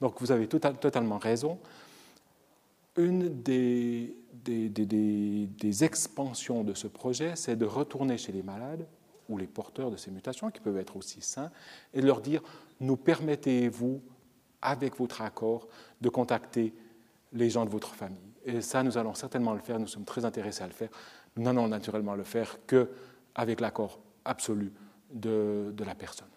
[0.00, 1.58] Donc vous avez totalement raison.
[2.96, 8.86] Une des, des, expansions de ce projet, c'est de retourner chez les malades
[9.28, 11.50] ou les porteurs de ces mutations, qui peuvent être aussi sains,
[11.92, 12.42] et de leur dire,
[12.80, 14.00] nous permettez-vous,
[14.62, 15.68] avec votre accord,
[16.00, 16.74] de contacter
[17.32, 18.32] les gens de votre famille.
[18.44, 20.88] Et ça, nous allons certainement le faire, nous sommes très intéressés à le faire.
[21.36, 24.72] Nous n'allons naturellement le faire qu'avec l'accord absolu
[25.12, 26.28] de, de, la personne.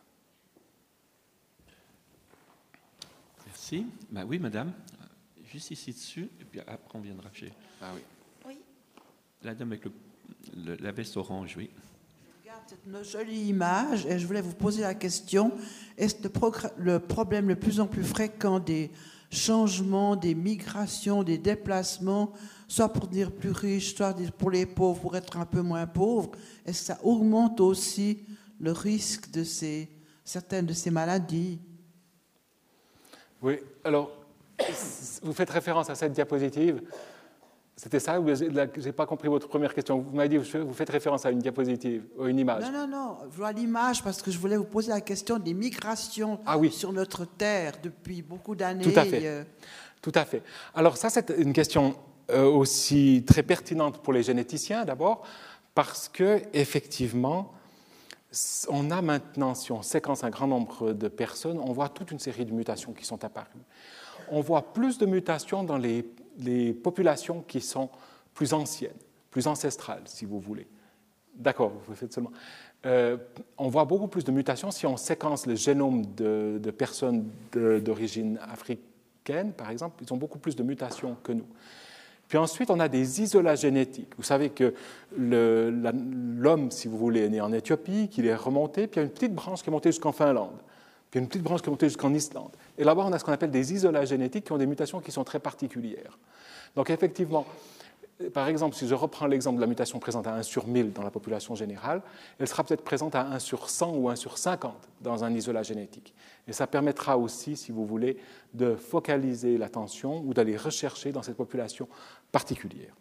[3.45, 3.85] Merci.
[4.09, 4.73] Ben oui, madame
[5.51, 7.51] juste ici dessus, et puis après on viendra chez.
[7.81, 8.01] Ah oui.
[8.47, 8.59] Oui.
[9.43, 11.69] La dame avec le, la veste orange, oui.
[12.43, 15.51] Je regarde cette jolie image et je voulais vous poser la question
[15.97, 16.15] est-ce
[16.77, 18.91] le, problème le plus en plus fréquent des
[19.31, 22.33] changements, des migrations, des déplacements,
[22.67, 26.31] soit pour devenir plus riche, soit pour les pauvres, pour être un peu moins pauvres,
[26.65, 28.25] est-ce que ça augmente aussi
[28.59, 29.43] le risque de
[30.23, 31.59] certaines de ces maladies
[33.41, 34.11] Oui, alors
[35.23, 36.81] vous faites référence à cette diapositive.
[37.81, 40.01] C'était ça Je n'ai pas compris votre première question.
[40.01, 42.63] Vous m'avez dit vous faites référence à une diapositive, à une image.
[42.63, 43.17] Non, non, non.
[43.31, 46.71] Je vois l'image parce que je voulais vous poser la question des migrations ah oui.
[46.71, 48.83] sur notre Terre depuis beaucoup d'années.
[48.83, 49.25] Tout à fait.
[49.25, 49.43] Euh.
[49.99, 50.43] Tout à fait.
[50.75, 51.95] Alors ça, c'est une question
[52.29, 55.23] euh, aussi très pertinente pour les généticiens d'abord,
[55.73, 57.51] parce que effectivement,
[58.69, 62.19] on a maintenant, si on séquence un grand nombre de personnes, on voit toute une
[62.19, 63.65] série de mutations qui sont apparues
[64.31, 66.05] on voit plus de mutations dans les,
[66.83, 67.89] populations qui sont
[68.33, 68.91] plus anciennes,
[69.29, 70.67] plus ancestrales, si vous voulez.
[71.35, 72.31] D'accord, vous faites seulement.
[72.85, 73.17] Euh,
[73.57, 79.53] on voit beaucoup plus de mutations si on séquence le génome de, personnes d'origine africaine,
[79.53, 80.03] par exemple.
[80.03, 81.45] Ils ont beaucoup plus de mutations que nous.
[82.27, 84.13] Puis ensuite, on a des isolats génétiques.
[84.15, 84.73] Vous savez que
[85.17, 89.05] l'homme, si vous voulez, est né en Éthiopie, qu'il est remonté, puis il y a
[89.05, 90.57] une petite branche qui est montée jusqu'en Finlande,
[91.11, 92.51] puis une petite branche qui est montée jusqu'en Islande.
[92.81, 95.11] Et là-bas, on a ce qu'on appelle des isolats génétiques qui ont des mutations qui
[95.11, 96.17] sont très particulières.
[96.75, 97.45] Donc effectivement,
[98.33, 101.03] par exemple, si je reprends l'exemple de la mutation présente à 1 sur 1000 dans
[101.03, 102.01] la population générale,
[102.39, 105.61] elle sera peut-être présente à 1 sur 100 ou 1 sur 50 dans un isolat
[105.61, 106.15] génétique.
[106.47, 108.17] Et ça permettra aussi, si vous voulez,
[108.55, 111.87] de focaliser l'attention ou d'aller rechercher dans cette population
[112.31, 112.95] particulière.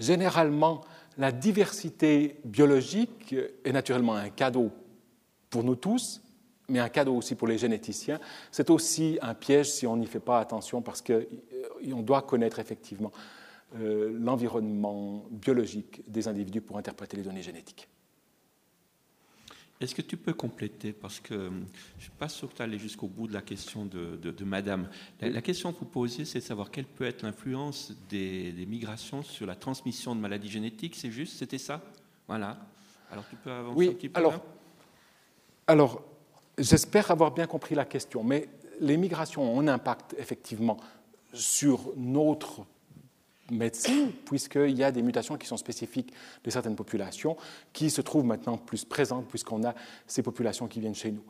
[0.00, 0.80] Généralement,
[1.18, 4.72] la diversité biologique est naturellement un cadeau
[5.50, 6.23] pour nous tous,
[6.68, 8.20] mais un cadeau aussi pour les généticiens.
[8.50, 13.12] C'est aussi un piège si on n'y fait pas attention parce qu'on doit connaître effectivement
[13.76, 17.88] l'environnement biologique des individus pour interpréter les données génétiques.
[19.80, 22.78] Est-ce que tu peux compléter Parce que je ne suis pas sûr que tu allé
[22.78, 24.88] jusqu'au bout de la question de, de, Madame.
[25.20, 29.46] La, question que vous posez, c'est de savoir quelle peut être l'influence des, migrations sur
[29.46, 30.94] la transmission de maladies génétiques.
[30.94, 31.82] C'est juste C'était ça?
[32.28, 32.56] Voilà.
[33.10, 34.40] Alors tu peux avancer oui, un petit peu alors,
[35.66, 36.02] alors
[36.58, 38.48] j'espère avoir bien compris la question, mais
[38.80, 40.76] les migrations ont un impact effectivement
[41.32, 42.64] sur notre
[43.50, 46.12] médecine, puisqu'il y a des mutations qui sont spécifiques
[46.44, 47.36] de certaines populations,
[47.72, 49.74] qui se trouvent maintenant plus présentes, puisqu'on a
[50.06, 51.24] ces populations qui viennent chez nous.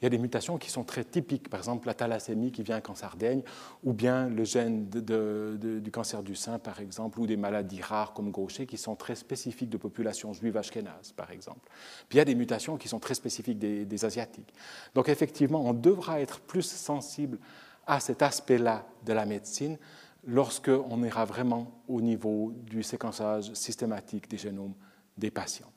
[0.00, 2.80] Il y a des mutations qui sont très typiques, par exemple la thalassémie qui vient
[2.88, 3.42] en Sardaigne,
[3.84, 8.30] ou bien le gène du cancer du sein, par exemple, ou des maladies rares comme
[8.30, 11.68] Gaucher, qui sont très spécifiques de populations juives ashkénazes, par exemple.
[12.08, 14.54] Puis il y a des mutations qui sont très spécifiques des, des Asiatiques.
[14.94, 17.38] Donc effectivement, on devra être plus sensible
[17.86, 19.76] à cet aspect-là de la médecine
[20.26, 24.74] lorsqu'on ira vraiment au niveau du séquençage systématique des génomes
[25.16, 25.70] des patients.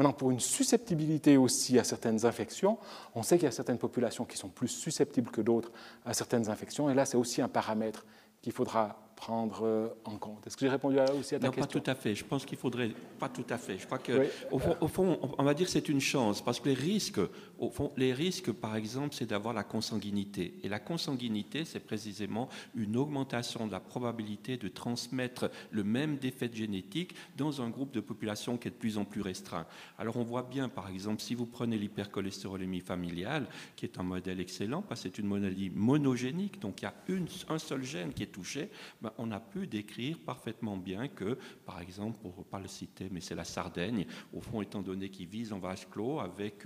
[0.00, 2.78] Maintenant, pour une susceptibilité aussi à certaines infections,
[3.14, 5.70] on sait qu'il y a certaines populations qui sont plus susceptibles que d'autres
[6.06, 8.06] à certaines infections, et là, c'est aussi un paramètre
[8.40, 10.46] qu'il faudra prendre euh, en compte.
[10.46, 11.80] Est-ce que j'ai répondu aussi à ta non, question?
[11.80, 12.14] pas tout à fait.
[12.14, 13.76] Je pense qu'il faudrait pas tout à fait.
[13.76, 16.74] Je crois que au, fond, on va dire que c'est une chance parce que les
[16.74, 17.20] risques,
[17.60, 20.54] au fond, les risques, par exemple, c'est d'avoir la consanguinité.
[20.62, 26.50] Et la consanguinité, c'est précisément une augmentation de la probabilité de transmettre le même défait
[26.52, 29.66] génétique dans un groupe de population qui est de plus en plus restreint.
[29.98, 33.46] Alors on voit bien, par exemple, si vous prenez l'hypercholestérolémie familiale,
[33.76, 36.94] qui est un modèle excellent, parce que c'est une maladie monogénique, donc il y a
[37.08, 38.70] une, un seul gène qui est touché.
[39.02, 41.36] Ben, on a pu décrire parfaitement bien que,
[41.66, 45.10] par exemple, pour ne pas le citer, mais c'est la Sardaigne, au fond, étant donné
[45.10, 46.64] qu'il vise en vase clos avec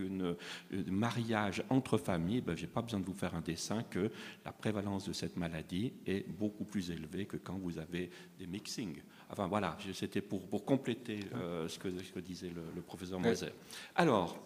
[0.86, 4.10] un mariage entre familles, ben, je n'ai pas besoin de vous faire un dessin que
[4.44, 9.02] la prévalence de cette maladie est beaucoup plus élevée que quand vous avez des mixings.
[9.30, 13.48] Enfin voilà, c'était pour, pour compléter euh, ce, que, ce, disait le, professeur Moser.
[13.94, 14.38] Alors,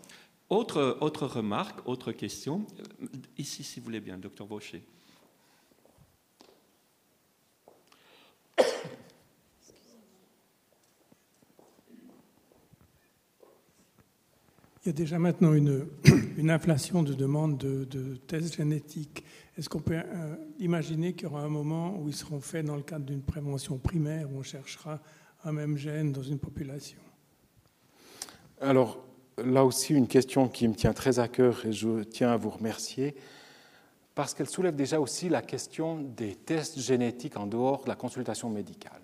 [0.48, 2.66] autre, autre remarque, autre question.
[3.02, 4.82] Euh, ici, si vous voulez bien, docteur Vaucher.
[14.88, 15.86] Il y a déjà maintenant une,
[16.48, 19.22] inflation de demandes de, tests génétiques.
[19.58, 22.74] Est-ce qu'on peut euh, imaginer qu'il y aura un moment où ils seront faits dans
[22.74, 24.98] le cadre d'une prévention primaire, où on cherchera
[25.44, 26.98] un même gène dans une population?
[28.62, 29.04] Alors,
[29.36, 32.48] là aussi, une question qui me tient très à cœur et je tiens à vous
[32.48, 33.14] remercier,
[34.14, 38.48] parce qu'elle soulève déjà aussi la question des tests génétiques en dehors de la consultation
[38.48, 39.02] médicale.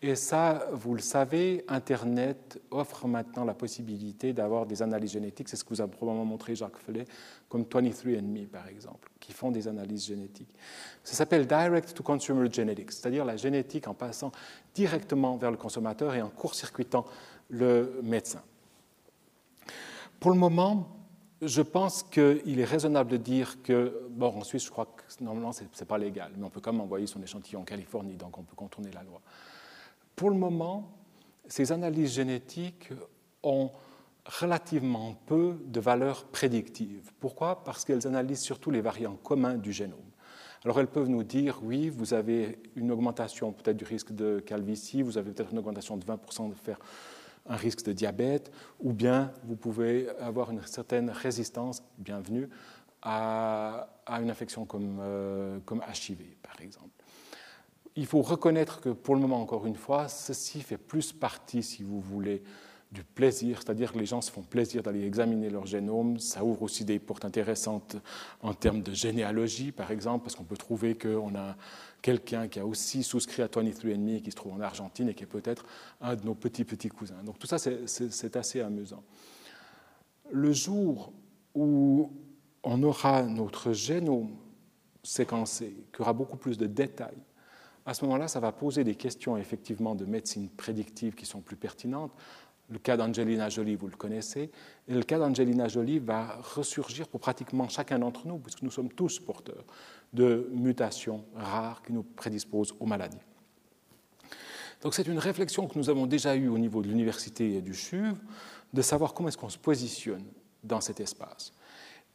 [0.00, 5.48] Et ça, vous le savez, Internet offre maintenant la possibilité d'avoir des analyses génétiques.
[5.48, 7.04] C'est ce que vous a probablement montré Jacques Fellet,
[7.48, 10.54] comme 23andMe par exemple, qui font des analyses génétiques.
[11.02, 14.30] Ça s'appelle Direct to Consumer Genetics, c'est-à-dire la génétique en passant
[14.72, 17.04] directement vers le consommateur et en court-circuitant
[17.50, 18.42] le médecin.
[20.20, 20.88] Pour le moment,
[21.42, 25.50] je pense qu'il est raisonnable de dire que, bon, en Suisse, je crois que normalement,
[25.50, 28.38] ce n'est pas légal, mais on peut quand même envoyer son échantillon en Californie, donc
[28.38, 29.20] on peut contourner la loi.
[30.18, 30.90] Pour le moment,
[31.46, 32.90] ces analyses génétiques
[33.44, 33.70] ont
[34.24, 37.12] relativement peu de valeur prédictive.
[37.20, 37.62] Pourquoi?
[37.62, 40.10] Parce qu'elles analysent surtout les variants communs du génome.
[40.64, 45.02] Alors elles peuvent nous dire, oui, vous avez une augmentation peut-être du risque de calvitie,
[45.02, 46.80] vous avez peut-être une augmentation de 20% de faire
[47.46, 48.50] un risque de diabète,
[48.80, 52.48] ou bien vous pouvez avoir une certaine résistance, bienvenue,
[53.02, 56.97] à, une infection comme, euh, comme HIV, par exemple
[57.98, 61.82] il faut reconnaître que pour le moment, encore une fois, ceci fait plus partie, si
[61.82, 62.44] vous voulez,
[62.92, 66.20] du plaisir, c'est-à-dire que les gens se font plaisir d'aller examiner leur génome.
[66.20, 67.96] Ça ouvre aussi des portes intéressantes
[68.40, 71.56] en termes de généalogie, par exemple, parce qu'on peut trouver qu'on a
[72.00, 75.26] quelqu'un qui a aussi souscrit à 23andMe qui se trouve en Argentine et qui est
[75.26, 75.66] peut-être
[76.00, 77.20] un de nos petits-petits cousins.
[77.24, 79.02] Donc tout ça, c'est assez amusant.
[80.30, 81.12] Le jour
[81.52, 82.12] où
[82.62, 84.36] on aura notre génome
[85.02, 87.18] séquencé, qu'il y aura beaucoup plus de détails,
[87.88, 91.56] à ce moment-là, ça va poser des questions effectivement de médecine prédictive qui sont plus
[91.56, 92.12] pertinentes.
[92.68, 94.50] Le cas d'Angelina Jolie, vous le connaissez,
[94.88, 98.90] et le cas d'Angelina Jolie va ressurgir pour pratiquement chacun d'entre nous, puisque nous sommes
[98.90, 99.64] tous porteurs
[100.12, 103.22] de mutations rares qui nous prédisposent aux maladies.
[104.82, 107.72] Donc c'est une réflexion que nous avons déjà eue au niveau de l'université et du
[107.72, 108.12] CHUV,
[108.74, 110.24] de savoir comment est-ce qu'on se positionne
[110.62, 111.54] dans cet espace.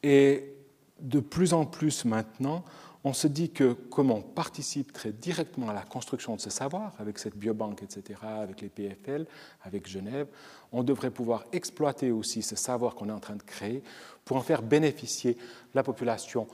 [0.04, 0.54] Et
[1.00, 2.64] de plus en plus maintenant,
[3.04, 6.94] on se dit que comme on participe très directement à la construction de ce savoir,
[7.00, 9.26] avec cette biobanque, etc., avec les PFL,
[9.64, 10.28] avec Genève,
[10.72, 13.84] on devrait pouvoir exploiter aussi ce savoir qu'on est en train de créer
[14.24, 15.38] pour en faire bénéficier
[15.74, 16.48] la population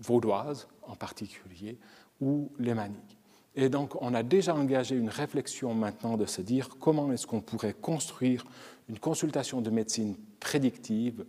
[0.00, 1.78] vaudoise en particulier,
[2.20, 3.18] ou lémanique.
[3.56, 7.40] Et donc on a déjà engagé une réflexion maintenant de se dire comment est-ce qu'on
[7.40, 8.44] pourrait construire
[8.88, 11.24] une consultation de médecine prédictive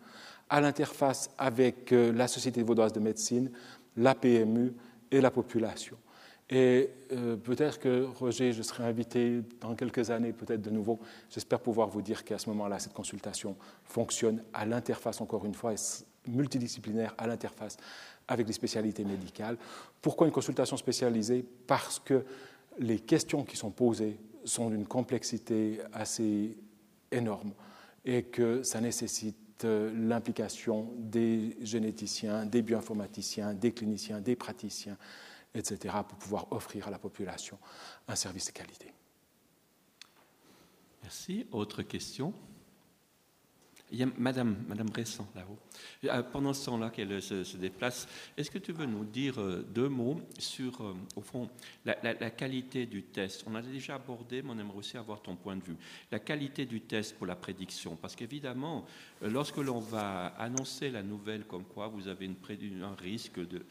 [0.49, 3.51] à l'interface avec euh, la Société vaudoise de médecine,
[3.99, 4.73] la PMU
[5.11, 5.97] et la population.
[6.49, 10.99] Et euh, peut-être que, Roger, je serai invité dans quelques années, peut-être de nouveau.
[11.29, 15.75] J'espère pouvoir vous dire qu'à ce moment-là, cette consultation fonctionne à l'interface, encore une fois,
[16.27, 17.77] multidisciplinaire, à l'interface
[18.27, 19.57] avec les spécialités médicales.
[20.01, 21.45] Pourquoi une consultation spécialisée?
[21.67, 22.25] Parce que
[22.79, 26.57] les questions qui sont posées sont d'une complexité assez
[27.11, 27.51] énorme
[28.05, 29.35] et que ça nécessite
[29.67, 34.97] l'implication des généticiens, des bioinformaticiens, des cliniciens, des praticiens,
[35.53, 37.57] etc., pour pouvoir offrir à la population
[38.07, 38.93] un service de qualité.
[41.03, 41.47] Merci.
[41.51, 42.33] Autre question?
[43.91, 44.89] Il y a Madame, Madame
[45.35, 45.57] là-haut.
[46.05, 49.89] Euh, pendant ce temps-là qu'elle se, déplace, est-ce que tu veux nous dire euh, deux
[49.89, 51.49] mots sur, euh, au fond,
[51.85, 51.95] la,
[52.29, 53.43] qualité du test?
[53.47, 55.77] On a déjà abordé, mais on aimerait aussi avoir ton point de vue.
[56.11, 58.85] La qualité du test pour la prédiction, parce qu'évidemment,
[59.21, 62.29] lorsque l'on va annoncer la nouvelle comme quoi vous avez
[62.81, 63.65] un risque de,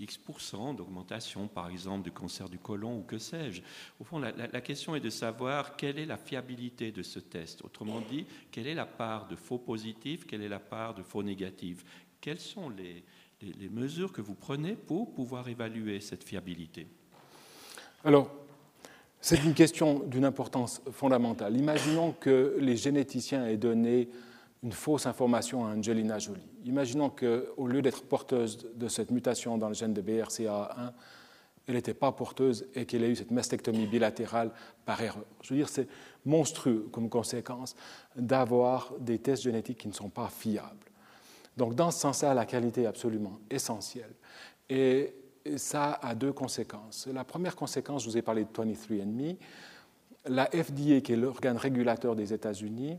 [0.00, 3.62] X% d'augmentation, par exemple, du cancer du côlon ou que sais-je.
[4.00, 7.64] Au fond, la, question est de savoir quelle est la fiabilité de ce test.
[7.64, 11.22] Autrement dit, quelle est la part de faux positifs, quelle est la part de faux
[11.22, 11.84] négatifs.
[12.20, 13.04] Quelles sont les,
[13.42, 16.86] les mesures que vous prenez pour pouvoir évaluer cette fiabilité?
[18.04, 18.30] Alors,
[19.20, 21.56] c'est une question d'une importance fondamentale.
[21.56, 24.08] Imaginons que les généticiens aient donné
[24.62, 26.40] une fausse information à Angelina Jolie.
[26.64, 30.92] Imaginons qu'au lieu d'être porteuse de cette mutation dans le gène de BRCA1,
[31.66, 34.50] elle n'était pas porteuse et qu'elle ait eu cette mastectomie bilatérale
[34.86, 35.24] par erreur.
[35.42, 35.86] Je veux dire, c'est
[36.24, 37.76] monstrueux comme conséquence
[38.16, 40.86] d'avoir des tests génétiques qui ne sont pas fiables.
[41.56, 44.14] Donc, dans ce sens-là, la qualité est absolument essentielle.
[44.70, 45.14] Et
[45.56, 47.06] ça a deux conséquences.
[47.12, 49.36] La première conséquence, je vous ai parlé de 23andMe.
[50.26, 52.98] La FDA, qui est l'organe régulateur des États-Unis,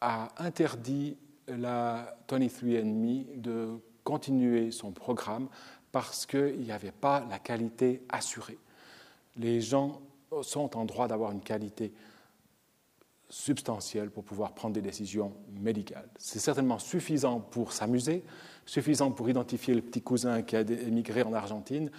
[0.00, 5.48] a interdit la 23andMe de continuer son programme
[5.92, 8.58] parce qu'il n'y avait pas la qualité assurée.
[9.36, 10.00] Les gens
[10.42, 11.92] sont en droit d'avoir une qualité
[13.28, 16.08] substantielle pour pouvoir prendre des décisions médicales.
[16.18, 18.24] C'est certainement suffisant pour s'amuser,
[18.66, 21.90] suffisant pour identifier le petit cousin qui a émigré en Argentine.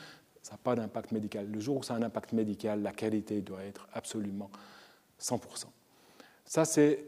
[0.41, 1.49] Ça n'a pas d'impact médical.
[1.49, 4.49] Le jour où ça a un impact médical, la qualité doit être absolument
[5.19, 5.65] 100%.
[6.43, 7.05] Ça, c'est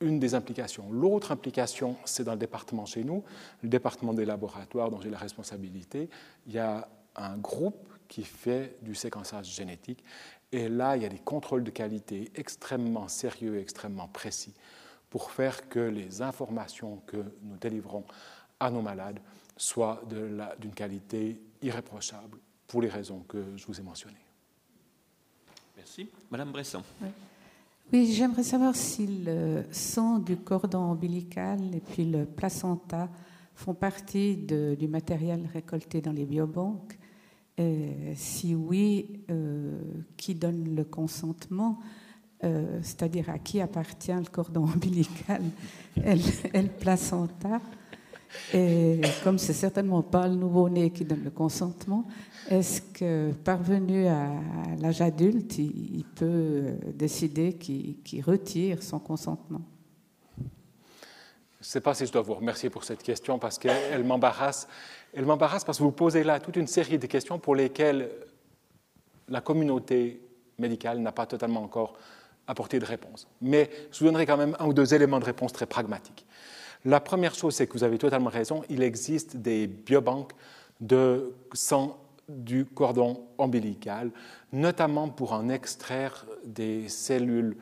[0.00, 0.90] une des implications.
[0.90, 3.24] L'autre implication, c'est dans le département chez nous,
[3.62, 6.08] le département des laboratoires dont j'ai la responsabilité.
[6.46, 10.04] Il y a un groupe qui fait du séquençage génétique.
[10.52, 14.54] Et là, il y a des contrôles de qualité extrêmement sérieux, extrêmement précis,
[15.10, 18.04] pour faire que les informations que nous délivrons
[18.60, 19.20] à nos malades
[19.56, 24.14] soient d'une qualité irréprochable, pour les raisons que je vous ai mentionnées.
[25.76, 26.10] Merci.
[26.30, 26.82] Madame Bresson.
[27.00, 27.08] Oui,
[27.92, 33.08] j'aimerais savoir si le sang du cordon ombilical et puis le placenta
[33.54, 36.98] font partie du matériel récolté dans les biobanques.
[38.14, 39.78] si oui, euh,
[40.16, 41.78] qui donne le consentement
[42.44, 45.42] euh, C'est-à-dire à qui appartient le cordon ombilical
[45.96, 46.14] et
[46.62, 47.60] le placenta?
[48.52, 52.06] Et comme c'est certainement pas le nouveau-né qui donne le consentement,
[52.48, 54.30] est-ce que parvenu à
[54.78, 59.62] l'âge adulte, il, peut euh, décider qu'il retire son consentement?
[60.38, 64.68] Je ne sais pas si je dois vous remercier pour cette question parce qu'elle m'embarrasse.
[65.12, 68.08] Elle m'embarrasse parce que vous posez là toute une série de questions pour lesquelles
[69.28, 70.20] la communauté
[70.58, 71.94] médicale n'a pas totalement encore
[72.46, 73.26] apporté de réponse.
[73.40, 76.24] Mais je vous donnerai quand même un ou deux éléments de réponse très pragmatiques.
[76.86, 80.34] La première chose, c'est que vous avez totalement raison, il existe des biobanques
[80.80, 84.12] de sang du cordon ombilical,
[84.52, 87.56] notamment pour en extraire des cellules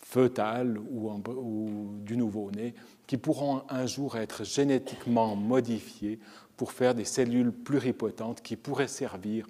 [0.00, 2.74] fœtales ou, du nouveau-né
[3.06, 6.18] qui pourront un jour être génétiquement modifiées
[6.56, 9.46] pour faire des cellules pluripotentes qui pourraient servir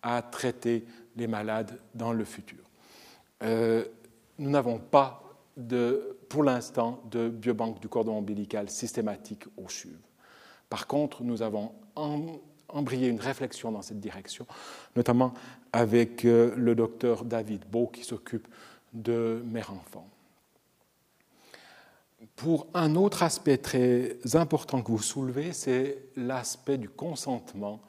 [0.00, 0.84] à traiter
[1.16, 2.60] les malades dans le futur.
[3.42, 3.84] Euh,
[4.38, 5.27] nous n'avons pas
[6.28, 9.96] pour l'instant de biobanque du cordon ombilical systématique au CHUV.
[10.68, 11.72] Par contre, nous avons
[12.68, 14.46] embrayé une réflexion dans cette direction,
[14.94, 15.32] notamment
[15.72, 18.46] avec euh, le docteur David Beau qui s'occupe
[18.92, 20.08] de mère enfants.
[22.36, 27.80] Pour un autre aspect très important que vous soulevez, c'est l'aspect du consentement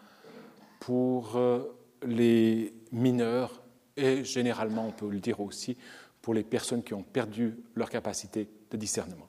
[0.79, 1.63] pour euh,
[2.03, 3.61] les mineurs
[3.97, 5.77] et généralement, on peut le dire aussi,
[6.21, 9.27] pour les personnes qui ont perdu leur capacité de discernement.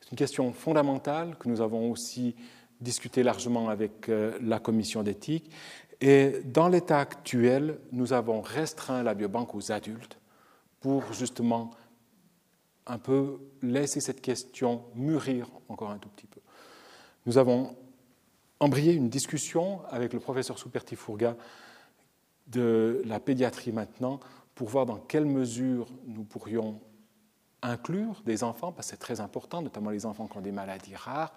[0.00, 2.34] C'est une question fondamentale que nous avons aussi
[2.80, 5.50] discuté largement avec euh, la commission d'éthique.
[6.00, 10.18] Et dans l'état actuel, nous avons restreint la biobanque aux adultes
[10.80, 11.70] pour justement
[12.86, 16.40] un peu laisser cette question mûrir encore un tout petit peu.
[17.26, 17.76] Nous avons
[18.58, 21.36] embrayé une discussion avec le professeur Souperti-Fourga
[22.48, 24.18] de la pédiatrie maintenant
[24.54, 26.80] pour voir dans quelle mesure nous pourrions
[27.62, 30.96] inclure des enfants, parce que c'est très important, notamment les enfants qui ont des maladies
[30.96, 31.32] rares,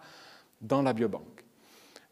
[0.61, 1.43] dans la biobanque.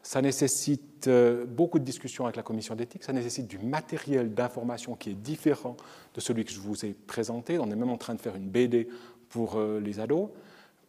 [0.02, 4.94] Ça nécessite euh, beaucoup de discussions avec la commission d'éthique, ça nécessite du matériel d'information
[4.96, 5.76] qui est différent
[6.14, 7.58] de celui que je vous ai présenté.
[7.58, 8.86] On est même en train de faire une BD
[9.30, 10.28] pour euh, les ados,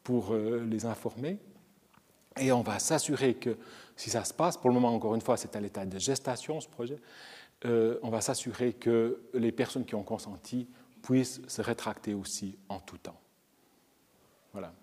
[0.04, 1.40] pour euh, les informer.
[2.38, 3.58] Et on va s'assurer que
[3.96, 6.60] si ça se passe, pour le moment encore une fois c'est à l'état de gestation
[6.60, 6.98] ce projet,
[7.66, 10.68] euh, on va s'assurer que les personnes qui ont consenti
[11.02, 13.20] puissent se rétracter aussi en tout temps.
[14.54, 14.74] Voilà.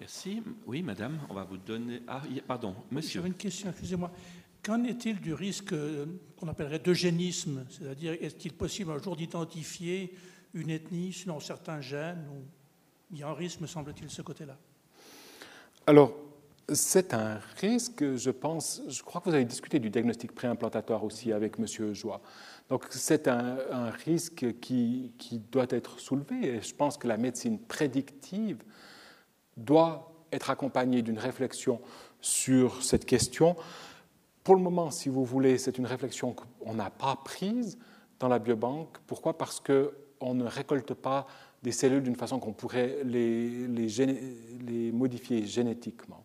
[0.00, 0.42] Merci.
[0.66, 2.02] Oui, madame, on va vous donner.
[2.08, 3.20] Ah, pardon, monsieur.
[3.20, 4.10] J'avais une question, excusez-moi.
[4.62, 7.64] Qu'en est-il du risque euh, qu'on appellerait d'eugénisme?
[7.70, 10.14] C'est-à-dire, est-il possible un jour d'identifier
[10.52, 12.44] une ethnie selon certains gènes ou
[13.10, 14.56] Il y a un risque, me semble-t-il, de ce côté-là?
[15.86, 16.14] Alors,
[16.74, 18.82] c'est un risque, je pense.
[18.88, 21.94] Je crois que vous avez discuté du diagnostic préimplantatoire aussi avec M.
[21.94, 22.20] Joie.
[22.68, 25.12] Donc, c'est un, risque qui,
[25.50, 26.46] doit être soulevé.
[26.46, 28.62] Et je pense que la médecine prédictive
[29.56, 31.80] doit être accompagnée d'une réflexion
[32.20, 33.56] sur cette question.
[34.44, 37.78] Pour le moment, si vous voulez, c'est une réflexion qu'on n'a pas prise
[38.18, 38.98] dans la biobanque.
[39.06, 39.36] Pourquoi?
[39.36, 41.26] Parce qu'on ne récolte pas
[41.62, 43.66] des cellules d'une façon qu'on pourrait les
[44.92, 46.24] modifier génétiquement.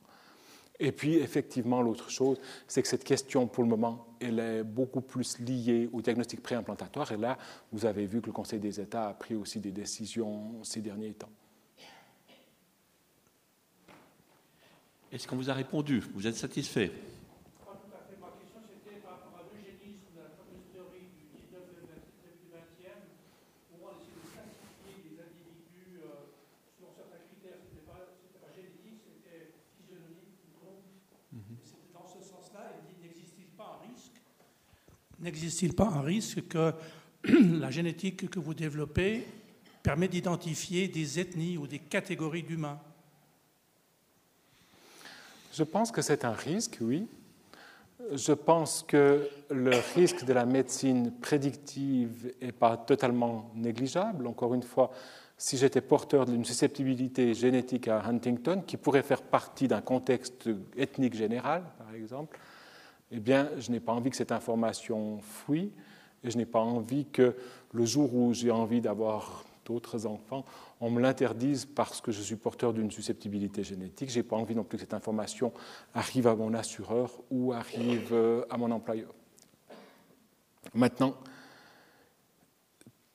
[0.80, 5.02] Et puis, effectivement, l'autre chose, c'est que cette question, pour le moment, elle est beaucoup
[5.02, 7.12] plus liée au diagnostic préimplantatoire.
[7.14, 7.38] Et là,
[7.72, 11.14] vous avez vu que le Conseil des États a pris aussi des décisions ces derniers
[11.14, 11.30] temps.
[15.12, 16.04] Est-ce qu'on vous a répondu?
[16.14, 16.92] Vous êtes satisfait?
[35.26, 36.72] N'existe-t-il pas un risque que
[37.60, 39.26] la génétique que vous développez
[39.82, 42.80] permet d'identifier des ethnies ou des catégories d'humains?
[45.52, 47.08] Je pense que c'est un risque, oui.
[48.14, 54.28] Je pense que le risque de la médecine prédictive n'est pas totalement négligeable.
[54.28, 54.92] Encore une fois,
[55.40, 61.16] si j'étais porteur d'une susceptibilité génétique à Huntington, qui pourrait faire partie d'un contexte ethnique
[61.16, 62.38] général, par exemple,
[63.12, 65.72] eh bien, je n'ai pas envie que cette information fuit
[66.24, 67.36] et je n'ai pas envie que
[67.72, 70.46] le jour où j'ai envie d'avoir d'autres enfants,
[70.80, 74.10] on me l'interdise parce que je suis porteur d'une susceptibilité génétique.
[74.12, 75.52] Je n'ai pas envie non plus que cette information
[75.94, 79.14] arrive à mon assureur ou arrive euh, à mon employeur.
[80.74, 81.16] Maintenant,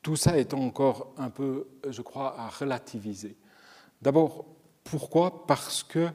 [0.02, 3.36] tout ça est encore un peu, je crois, à relativiser.
[4.00, 4.46] D'abord,
[4.82, 5.46] pourquoi?
[5.46, 6.08] Parce que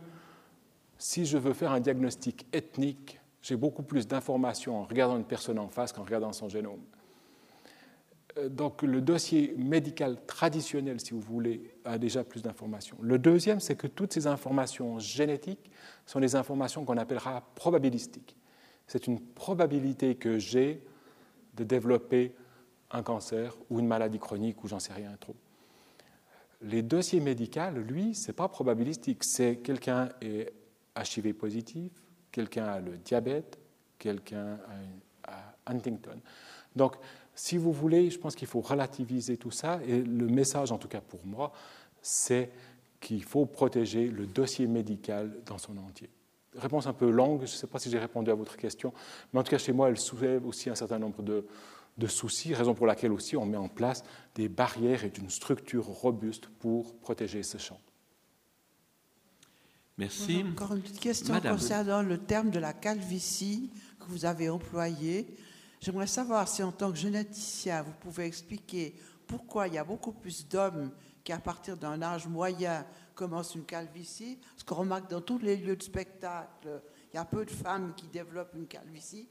[0.98, 5.60] si je veux faire un diagnostic ethnique j'ai beaucoup plus d'informations en regardant une personne
[5.60, 6.82] en face qu'en regardant son génome.
[8.39, 12.98] Euh, donc le dossier médical traditionnel, si vous voulez, a déjà plus d'informations.
[13.02, 15.70] Le deuxième, c'est que toutes ces informations génétiques
[16.08, 18.36] sont des informations qu'on appellera probabilistiques.
[18.88, 20.84] C'est une probabilité que j'ai
[21.54, 22.34] de développer
[22.89, 25.36] un cancer ou une maladie chronique ou j'en sais rien trop.
[26.64, 29.24] Les dossiers médicaux, lui, ce n'est pas probabilistique.
[29.24, 30.52] C'est quelqu'un est
[30.98, 31.91] HIV positif,
[32.36, 33.58] quelqu'un a le diabète,
[33.98, 34.60] quelqu'un
[35.24, 36.20] a, Huntington.
[36.76, 36.96] Donc,
[37.34, 39.80] si vous voulez, je pense qu'il faut relativiser tout ça.
[39.88, 41.54] Et le message, en tout cas pour moi,
[42.02, 42.52] c'est
[43.00, 46.10] qu'il faut protéger le dossier médical dans son entier.
[46.58, 48.94] Réponse un peu longue, je ne sais pas si j'ai répondu à votre question,
[49.32, 51.46] mais en tout cas chez moi, elle soulève aussi un certain nombre de,
[51.98, 54.04] de soucis, raison pour laquelle aussi on met en place
[54.36, 57.80] des barrières et une structure robuste pour protéger ce champ.
[59.97, 60.43] Merci.
[60.51, 65.26] Encore une petite question concernant le terme de la calvitie que vous avez employé.
[65.80, 68.93] J'aimerais savoir si en tant que généticien, vous pouvez expliquer
[69.26, 70.92] pourquoi il y a beaucoup plus d'hommes
[71.24, 74.38] qui, à partir d'un âge moyen, commencent une calvitie.
[74.51, 76.82] Parce qu'on remarque dans tous les lieux de spectacle,
[77.13, 79.30] il y a peu de femmes qui développent une calvitie.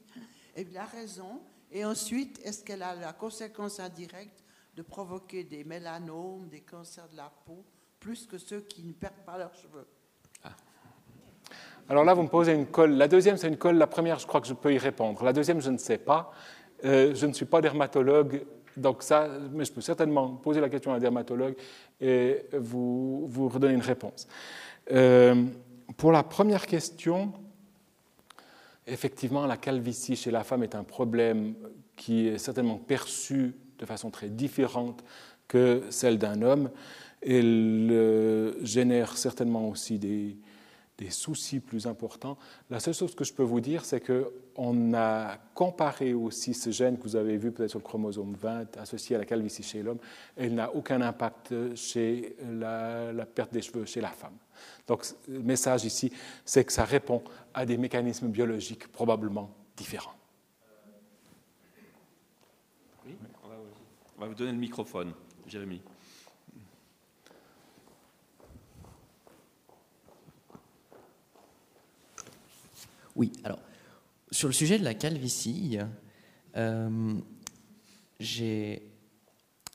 [0.55, 1.41] Et la raison.
[1.71, 4.43] Et ensuite, est-ce qu'elle a la conséquence indirecte
[4.75, 7.63] de provoquer des mélanomes, des cancers de la peau,
[7.99, 9.87] plus que ceux qui ne perdent pas leurs cheveux?
[11.87, 12.93] Alors là, vous me posez une colle.
[12.93, 13.77] La deuxième, c'est une colle.
[13.77, 15.23] La première, je crois que je peux y répondre.
[15.23, 16.31] La deuxième, je ne sais pas.
[16.83, 18.43] Euh, je ne suis pas dermatologue,
[18.75, 21.55] donc ça, mais je peux certainement poser la question à un dermatologue
[22.01, 24.27] et vous, vous redonner une réponse.
[24.91, 25.45] Euh,
[25.95, 27.33] pour la première question,
[28.87, 31.53] effectivement, la calvitie chez la femme est un problème
[31.95, 35.03] qui est certainement perçu de façon très différente
[35.47, 36.71] que celle d'un homme.
[37.21, 40.37] Elle génère certainement aussi des,
[40.97, 42.37] des soucis plus importants.
[42.69, 46.97] La seule chose que je peux vous dire, c'est qu'on a comparé aussi ce gène
[46.97, 49.99] que vous avez vu peut-être sur le chromosome 20 associé à la calvitie chez l'homme,
[50.39, 54.37] il n'a aucun impact chez la, perte des cheveux chez la femme.
[54.87, 56.11] Donc le message ici,
[56.45, 57.21] c'est que ça répond
[57.53, 60.15] à des mécanismes biologiques probablement différents.
[64.17, 65.11] On va vous donner le microphone,
[65.45, 65.81] Jérémy.
[73.15, 73.59] Oui, alors,
[74.31, 75.77] sur le sujet de la calvitie,
[76.57, 77.13] euh,
[78.19, 78.77] je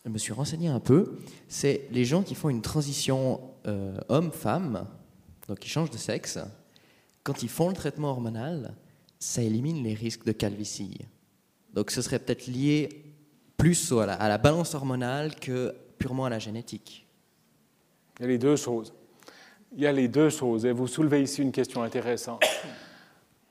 [0.05, 1.19] me suis renseigné un peu.
[1.49, 4.87] C'est les gens qui font une transition euh, homme-femme,
[5.49, 6.39] donc qui changent de sexe,
[7.23, 8.75] quand ils font le traitement hormonal,
[9.19, 10.99] ça élimine les risques de calvitie.
[11.75, 12.89] Donc ce serait peut-être lié
[13.57, 17.07] plus à la, à la balance hormonale que purement à la génétique.
[18.19, 18.93] Il y a les deux choses.
[19.73, 20.65] Il y a les deux choses.
[20.65, 22.43] Et vous soulevez ici une question intéressante.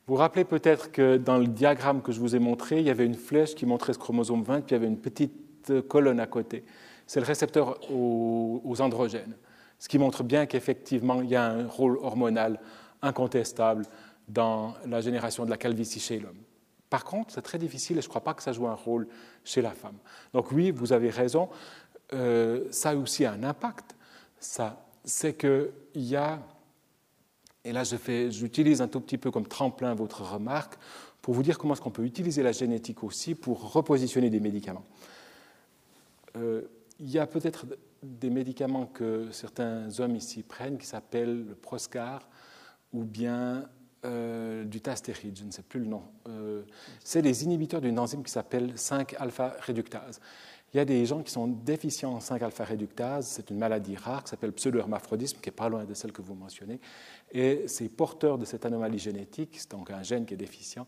[0.10, 2.90] Vous vous rappelez peut-être que dans le diagramme que je vous ai montré, il y
[2.90, 6.20] avait une flèche qui montrait ce chromosome 20, puis il y avait une petite colonne
[6.20, 6.66] à côté.
[7.06, 9.36] C'est le récepteur aux, aux, androgènes,
[9.78, 12.60] ce qui montre bien qu'effectivement, il y a un rôle hormonal
[13.04, 13.86] incontestable
[14.28, 16.42] dans la génération de la calvitie chez l'homme.
[16.90, 19.08] Par contre, c'est très difficile et je ne crois pas que ça joue un rôle
[19.44, 19.98] chez la femme.
[20.34, 21.50] Donc oui, vous avez raison,
[22.14, 23.96] euh, ça a aussi un impact.
[24.40, 26.40] Ça, c'est qu'il y a
[27.70, 30.80] et là, j'utilise un tout petit peu comme tremplin votre remarque
[31.22, 34.86] pour vous dire comment est-ce qu'on peut utiliser la génétique aussi pour repositionner des médicaments.
[36.36, 36.64] Euh,
[37.00, 37.68] il y a peut-être
[38.02, 42.28] des médicaments que certains hommes ici prennent qui s'appellent le Proscar
[42.92, 43.70] ou bien
[44.04, 46.02] euh, du tastéride, je ne sais plus le nom.
[46.28, 46.64] Euh,
[47.04, 50.22] c'est des inhibiteurs d'une enzyme qui s'appelle 5-alpha-réductase.
[50.74, 54.30] Il y a des gens qui sont déficients en 5-alpha-réductase, c'est une maladie rare qui
[54.30, 56.80] s'appelle pseudo-hermaphrodisme, qui n'est pas loin de celle que vous mentionnez.
[57.32, 60.86] Et ces porteurs de cette anomalie génétique, c'est donc un gène qui est déficient,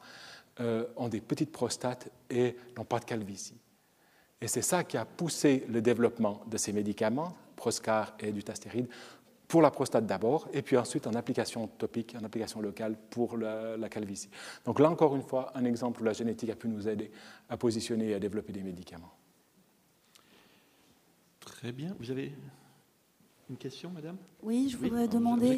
[0.60, 3.60] euh, ont des petites prostates et n'ont pas de calvitie.
[4.40, 8.88] Et c'est ça qui a poussé le développement de ces médicaments, Proscar et dutastéride,
[9.48, 13.78] pour la prostate d'abord, et puis ensuite en application topique, en application locale pour la,
[13.78, 14.30] la, calvitie.
[14.66, 17.12] Donc là encore une fois, un exemple où la génétique a pu nous aider
[17.49, 19.12] à positionner et à développer des médicaments.
[21.41, 21.95] Très bien.
[21.99, 22.34] Vous avez
[23.49, 24.18] une question, madame?
[24.43, 25.57] Oui, je voudrais oui, demander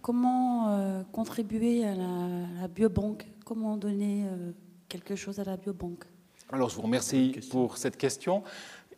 [0.00, 2.28] comment euh, contribuer à la,
[2.60, 4.52] la, biobanque, comment donner euh,
[4.88, 6.04] quelque chose à la biobanque?
[6.50, 8.44] Alors, je vous remercie pour cette question.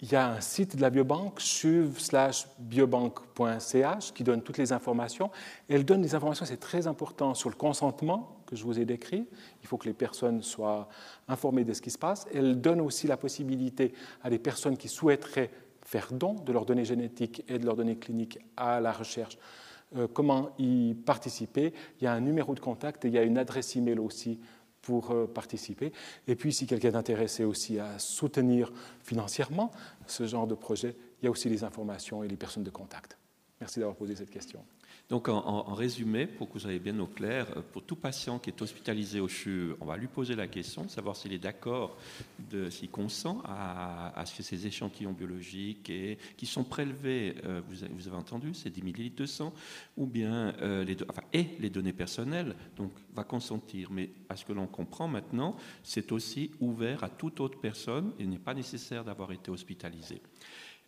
[0.02, 5.30] Il y a un site de la biobanque, suv/biobanque.ch, qui donne toutes les informations.
[5.68, 9.28] Elle donne des informations, c'est très important, sur le consentement que je vous ai décrit.
[9.62, 10.88] Il faut que les personnes soient
[11.28, 12.26] informées de ce qui se passe.
[12.34, 15.52] Elle donne aussi la possibilité à des personnes qui souhaiteraient
[15.84, 19.38] faire don de leurs données génétiques et de leurs données cliniques à la recherche.
[19.96, 21.72] Euh, comment y participer?
[22.00, 24.40] Il y a un numéro de contact et il y a une adresse email aussi
[24.82, 25.92] pour euh, participer.
[26.26, 29.70] Et puis, si quelqu'un est intéressé aussi à soutenir financièrement
[30.06, 33.16] ce genre de projet, il y a aussi les informations et les personnes de contact.
[33.60, 34.64] Merci d'avoir posé cette question.
[35.10, 38.48] Donc, en, résumé, pour que vous soyez bien au clair, euh, pour tout patient qui
[38.48, 41.98] est hospitalisé au CHU, on va lui poser la question de savoir s'il est d'accord,
[42.70, 48.16] s'il consent à, ce que ces échantillons biologiques et, qui sont prélevés, euh, vous, avez
[48.16, 49.52] entendu, c'est 10 millilitres de sang,
[49.98, 50.96] ou bien euh, les,
[51.34, 53.90] et les données personnelles, donc va consentir.
[53.90, 58.12] Mais à ce que l'on comprend maintenant, c'est aussi ouvert à toute autre personne.
[58.18, 60.22] Il n'est pas nécessaire d'avoir été hospitalisé.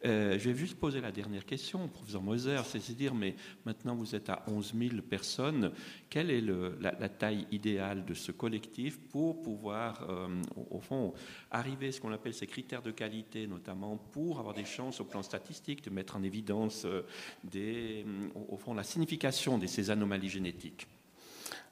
[0.04, 3.94] Euh, je vais juste poser la dernière question au professeur Moser, c'est dire, mais maintenant
[3.94, 5.72] vous êtes à 11 000 personnes,
[6.10, 10.28] quelle est la, taille idéale de ce collectif pour pouvoir, euh,
[10.70, 11.14] au, fond,
[11.50, 15.04] arriver à ce qu'on appelle ces critères de qualité, notamment pour avoir des chances au
[15.04, 17.02] plan statistique de mettre en évidence euh,
[17.42, 18.04] des,
[18.34, 20.86] au, fond, la signification de ces anomalies génétiques?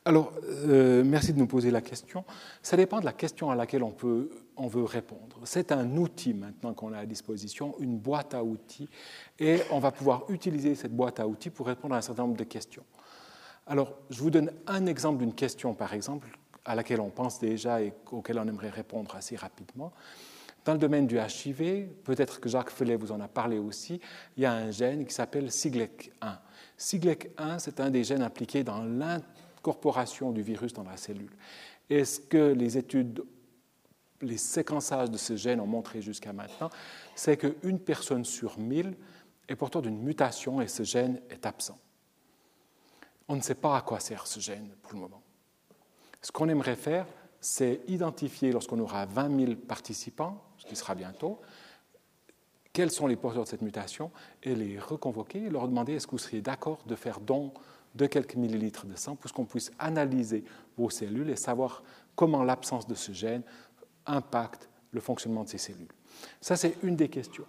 [0.07, 2.25] Alors, euh, merci de nous poser la question.
[2.61, 5.39] Ça dépend de la question à laquelle on, peut, on veut répondre.
[5.45, 8.91] C'est un outil maintenant qu'on a à disposition, une boîte à outils,
[9.39, 12.37] et on va pouvoir utiliser cette boîte à outils pour répondre à un certain nombre
[12.37, 12.85] de questions.
[13.67, 16.29] Alors, je vous donne un exemple d'une question, par exemple,
[16.67, 19.91] à laquelle on pense déjà et auquel on aimerait répondre assez rapidement.
[20.67, 24.01] Dans le domaine du HIV, peut-être que Jacques Felet vous en a parlé aussi,
[24.37, 26.39] il y a un gène qui s'appelle SIGLEC1.
[26.79, 28.83] SIGLEC1, c'est un des gènes impliqués dans
[29.65, 31.31] incorporation du virus dans la cellule.
[31.89, 33.25] Et ce que les études,
[34.21, 36.69] les séquençages de ce gène ont montré jusqu'à maintenant,
[37.15, 38.95] c'est qu'une personne sur mille
[39.49, 41.79] est porteur d'une mutation et ce gène est absent.
[43.29, 45.23] On ne sait pas à quoi sert ce gène pour le moment.
[46.21, 47.07] Ce qu'on aimerait faire,
[47.41, 51.41] c'est identifier, lorsqu'on aura 20 000 participants, ce qui sera bientôt,
[52.73, 54.11] quels sont les porteurs de cette mutation
[54.43, 57.53] et les reconvoquer et leur demander est-ce que vous seriez d'accord de faire don
[57.95, 60.45] de quelques millilitres de sang pour qu'on puisse analyser
[60.77, 61.83] vos cellules et savoir
[62.17, 63.43] comment l'absence de ce gène
[64.07, 65.93] impacte le fonctionnement de ces cellules.
[66.41, 67.47] Ça, c'est une des questions.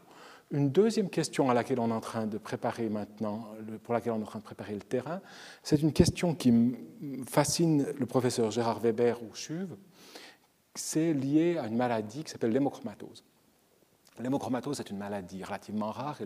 [0.51, 3.47] Une deuxième question à laquelle on est en train de préparer maintenant,
[3.83, 5.21] pour laquelle on est en train de préparer le terrain,
[5.63, 6.75] c'est une question qui
[7.27, 9.75] fascine le professeur Gérard Weber ou CHUV.
[10.75, 13.23] C'est lié à une maladie qui s'appelle l'hémochromatose.
[14.19, 16.19] L'hémochromatose est une maladie relativement rare.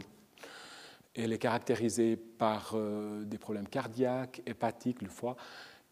[1.15, 5.36] Est caractérisée par euh, des problèmes cardiaques, hépatiques, le foie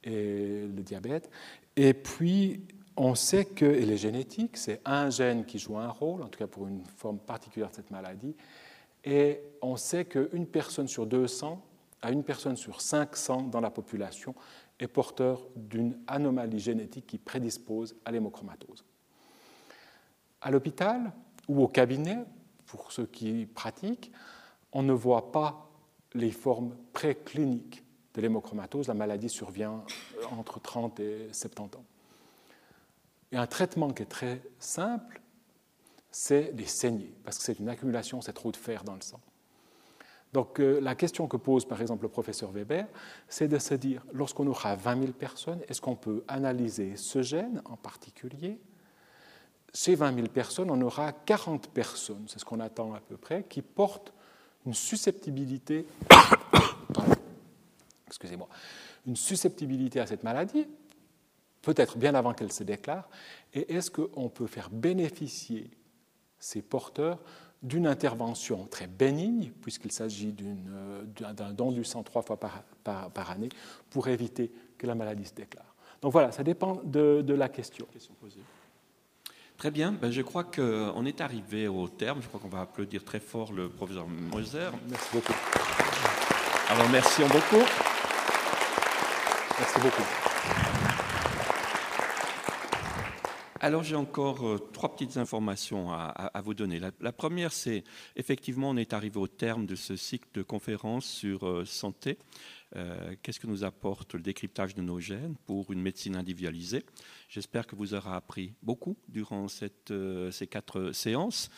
[0.04, 1.30] et le diabète.
[1.76, 2.62] Et puis,
[2.96, 6.48] on sait qu'elle est génétique, c'est un gène qui joue un rôle, en tout cas
[6.48, 8.36] pour une forme particulière de cette maladie,
[9.04, 11.64] et on sait qu'une personne sur 200
[12.02, 14.36] à une personne sur 500 dans la population
[14.80, 18.86] est porteur d'une anomalie génétique qui prédispose à l'hémochromatose.
[20.42, 21.12] À l'hôpital
[21.48, 22.20] ou au cabinet,
[22.66, 24.12] pour ceux qui pratiquent,
[24.74, 25.70] on ne voit pas
[26.14, 27.84] les formes précliniques
[28.14, 28.88] de l'hémochromatose.
[28.88, 29.84] La maladie survient
[30.32, 31.86] entre 30 et 70 ans.
[33.32, 35.22] Et un traitement qui est très simple,
[36.12, 39.20] c'est les saigner, parce que c'est une accumulation, c'est trop de fer dans le sang.
[40.34, 42.88] Donc euh, la question que pose par exemple le professeur Weber,
[43.28, 47.62] c'est de se dire, lorsqu'on aura 20 000 personnes, est-ce qu'on peut analyser ce gène
[47.66, 48.60] en particulier?
[49.74, 53.44] Ces 20 000 personnes, on aura 40 personnes, c'est ce qu'on attend à peu près,
[53.44, 54.14] qui portent
[59.06, 60.68] une susceptibilité, à cette maladie,
[61.62, 63.10] peut-être bien avant qu'elle se déclare,
[63.54, 65.70] et est-ce qu'on peut faire bénéficier
[66.40, 67.20] ces porteurs
[67.64, 73.50] d'une intervention très bénigne, puisqu'il s'agit d'un don du sang trois fois par, année,
[73.90, 75.74] pour éviter que la maladie se déclare?
[76.02, 77.88] Donc voilà, ça dépend de, la question.
[79.58, 82.22] Très bien, ben, je crois qu'on est arrivé au terme.
[82.22, 84.70] Je crois qu'on va applaudir très fort le professeur Moser.
[84.88, 85.34] Merci beaucoup.
[86.70, 87.66] Alors merci beaucoup.
[89.58, 90.04] Merci beaucoup.
[93.60, 96.80] Alors j'ai encore euh, trois petites informations à, vous donner.
[97.00, 97.84] La, première, c'est
[98.16, 102.20] effectivement, on est arrivé au terme de ce cycle de conférences sur euh, santé.
[102.76, 106.84] Euh, qu'est-ce que nous apporte le décryptage de nos gènes pour une médecine individualisée?
[107.30, 109.94] J'espère que vous aurez appris beaucoup durant cette,
[110.32, 111.50] ces quatre séances.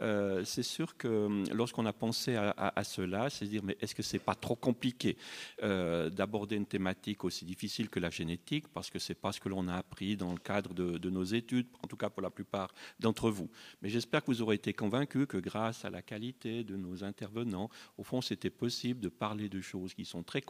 [0.00, 4.02] Euh, c'est sûr que hum, lorsqu'on a pensé à, cela, c'est dire mais est-ce que
[4.02, 5.16] c'est pas trop compliqué
[5.62, 9.48] euh, d'aborder une thématique aussi difficile que la génétique parce que c'est pas ce que
[9.48, 12.72] l'on a appris dans le cadre de, nos études, en tout cas pour la plupart
[13.00, 13.50] d'entre vous?
[13.82, 17.68] Mais j'espère que vous aurez été convaincus que grâce à la qualité de nos intervenants,
[17.96, 20.42] au fond, c'était possible de parler de choses qui sont très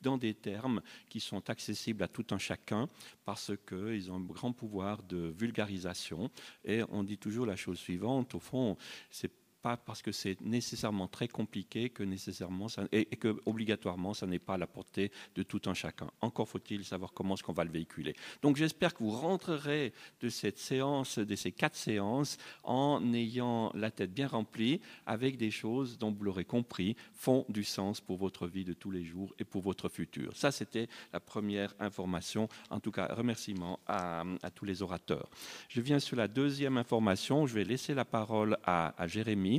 [0.00, 2.88] dans des termes qui sont accessibles à tout un chacun
[3.24, 6.30] parce qu'ils ont un grand pouvoir de vulgarisation.
[6.64, 8.76] Et on dit toujours la chose suivante, au fond
[9.10, 9.30] c'est
[9.60, 14.54] pas parce que c'est nécessairement très compliqué que nécessairement et, que obligatoirement ça n'est pas
[14.54, 16.10] à la portée de tout un chacun.
[16.20, 18.14] Encore faut-il savoir comment est-ce qu'on va le véhiculer.
[18.42, 23.90] Donc j'espère que vous rentrerez de cette séance, de ces quatre séances, en ayant la
[23.90, 28.46] tête bien remplie avec des choses dont vous l'aurez compris font du sens pour votre
[28.46, 30.36] vie de tous les jours et pour votre futur.
[30.36, 32.48] Ça c'était la première information.
[32.70, 34.24] En tout cas, remerciement à,
[34.54, 35.28] tous les orateurs.
[35.68, 37.46] Je viens sur la deuxième information.
[37.46, 39.49] Je vais laisser la parole à Jérémy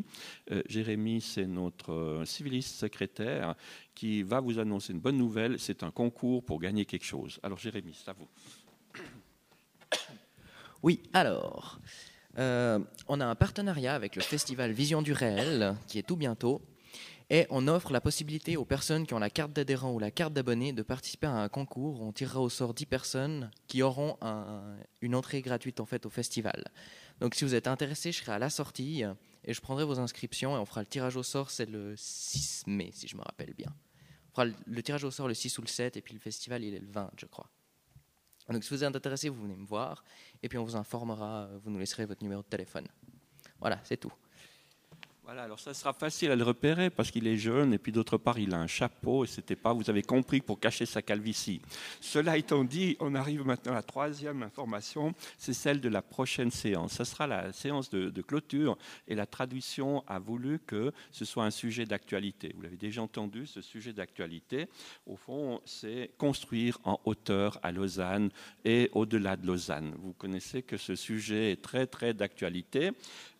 [0.51, 1.21] euh, Jérémy.
[1.21, 3.55] c'est notre euh, civiliste secrétaire
[3.95, 5.59] qui va vous annoncer une bonne nouvelle.
[5.59, 7.39] C'est un concours pour gagner quelque chose.
[7.43, 8.27] Alors Jérémy, c'est à vous.
[10.83, 11.79] Oui, alors,
[12.39, 16.59] euh, on a un partenariat avec le festival Vision du réel qui est tout bientôt.
[17.33, 20.33] Et on offre la possibilité aux personnes qui ont la carte d'adhérent ou la carte
[20.33, 22.01] d'abonné de participer à un concours.
[22.01, 24.17] On tirera au sort 10 personnes qui auront
[25.01, 26.65] une entrée gratuite en fait au festival.
[27.21, 29.03] Donc si vous êtes intéressé, je serai à la sortie
[29.43, 32.65] et je prendrai vos inscriptions et on fera le tirage au sort, c'est le 6
[32.67, 33.73] mai, si je me rappelle bien.
[34.29, 36.63] On fera le, tirage au sort le 6 ou le 7, et puis le festival,
[36.63, 37.49] il est le 20, je crois.
[38.49, 40.03] Donc si vous êtes intéressé, vous venez me voir,
[40.43, 42.87] et puis on vous informera, vous nous laisserez votre numéro de téléphone.
[43.59, 44.13] Voilà, c'est tout.
[45.23, 48.17] Voilà, alors ça sera facile à le repérer parce qu'il est jeune et puis d'autre
[48.17, 51.61] part il a un chapeau et c'était pas, vous avez compris, pour cacher sa calvitie.
[51.99, 56.49] Cela étant dit, on arrive maintenant à la troisième information, c'est celle de la prochaine
[56.49, 56.93] séance.
[56.93, 61.45] Ce sera la séance de, de clôture et la traduction a voulu que ce soit
[61.45, 62.51] un sujet d'actualité.
[62.55, 64.69] Vous l'avez déjà entendu, ce sujet d'actualité,
[65.05, 68.31] au fond, c'est construire en hauteur à Lausanne
[68.65, 69.93] et au-delà de Lausanne.
[69.99, 72.91] Vous connaissez que ce sujet est très très d'actualité.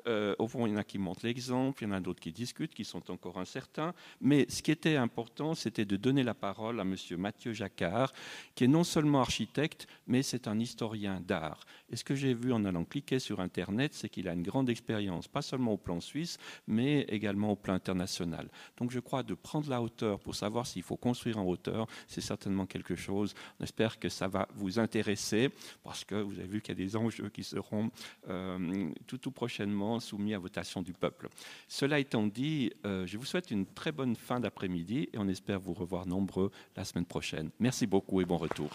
[0.08, 2.20] Euh, au fond, il y en a qui montrent l'exemple, il y en a d'autres
[2.20, 3.94] qui discutent, qui sont encore incertains.
[4.20, 6.96] Mais ce qui était important, c'était de donner la parole à M.
[7.18, 8.14] Mathieu Jacquard,
[8.56, 11.66] qui est non seulement architecte, mais c'est un historien d'art.
[11.90, 14.70] Et ce que j'ai vu en allant cliquer sur Internet, c'est qu'il a une grande
[14.70, 16.38] expérience, pas seulement au plan suisse,
[16.68, 18.50] mais également au plan international.
[18.78, 22.22] Donc je crois de prendre la hauteur pour savoir s'il faut construire en hauteur, c'est
[22.22, 23.34] certainement quelque chose.
[23.60, 25.50] On espère que ça va vous intéresser,
[25.84, 27.92] parce que vous avez vu qu'il y a des enjeux qui seront
[28.30, 31.28] euh, tout, tout prochainement soumis à votation du peuple.
[31.68, 35.60] Cela étant dit, euh, je vous souhaite une très bonne fin d'après-midi et on espère
[35.60, 37.50] vous revoir nombreux la semaine prochaine.
[37.60, 38.72] Merci beaucoup et bon retour.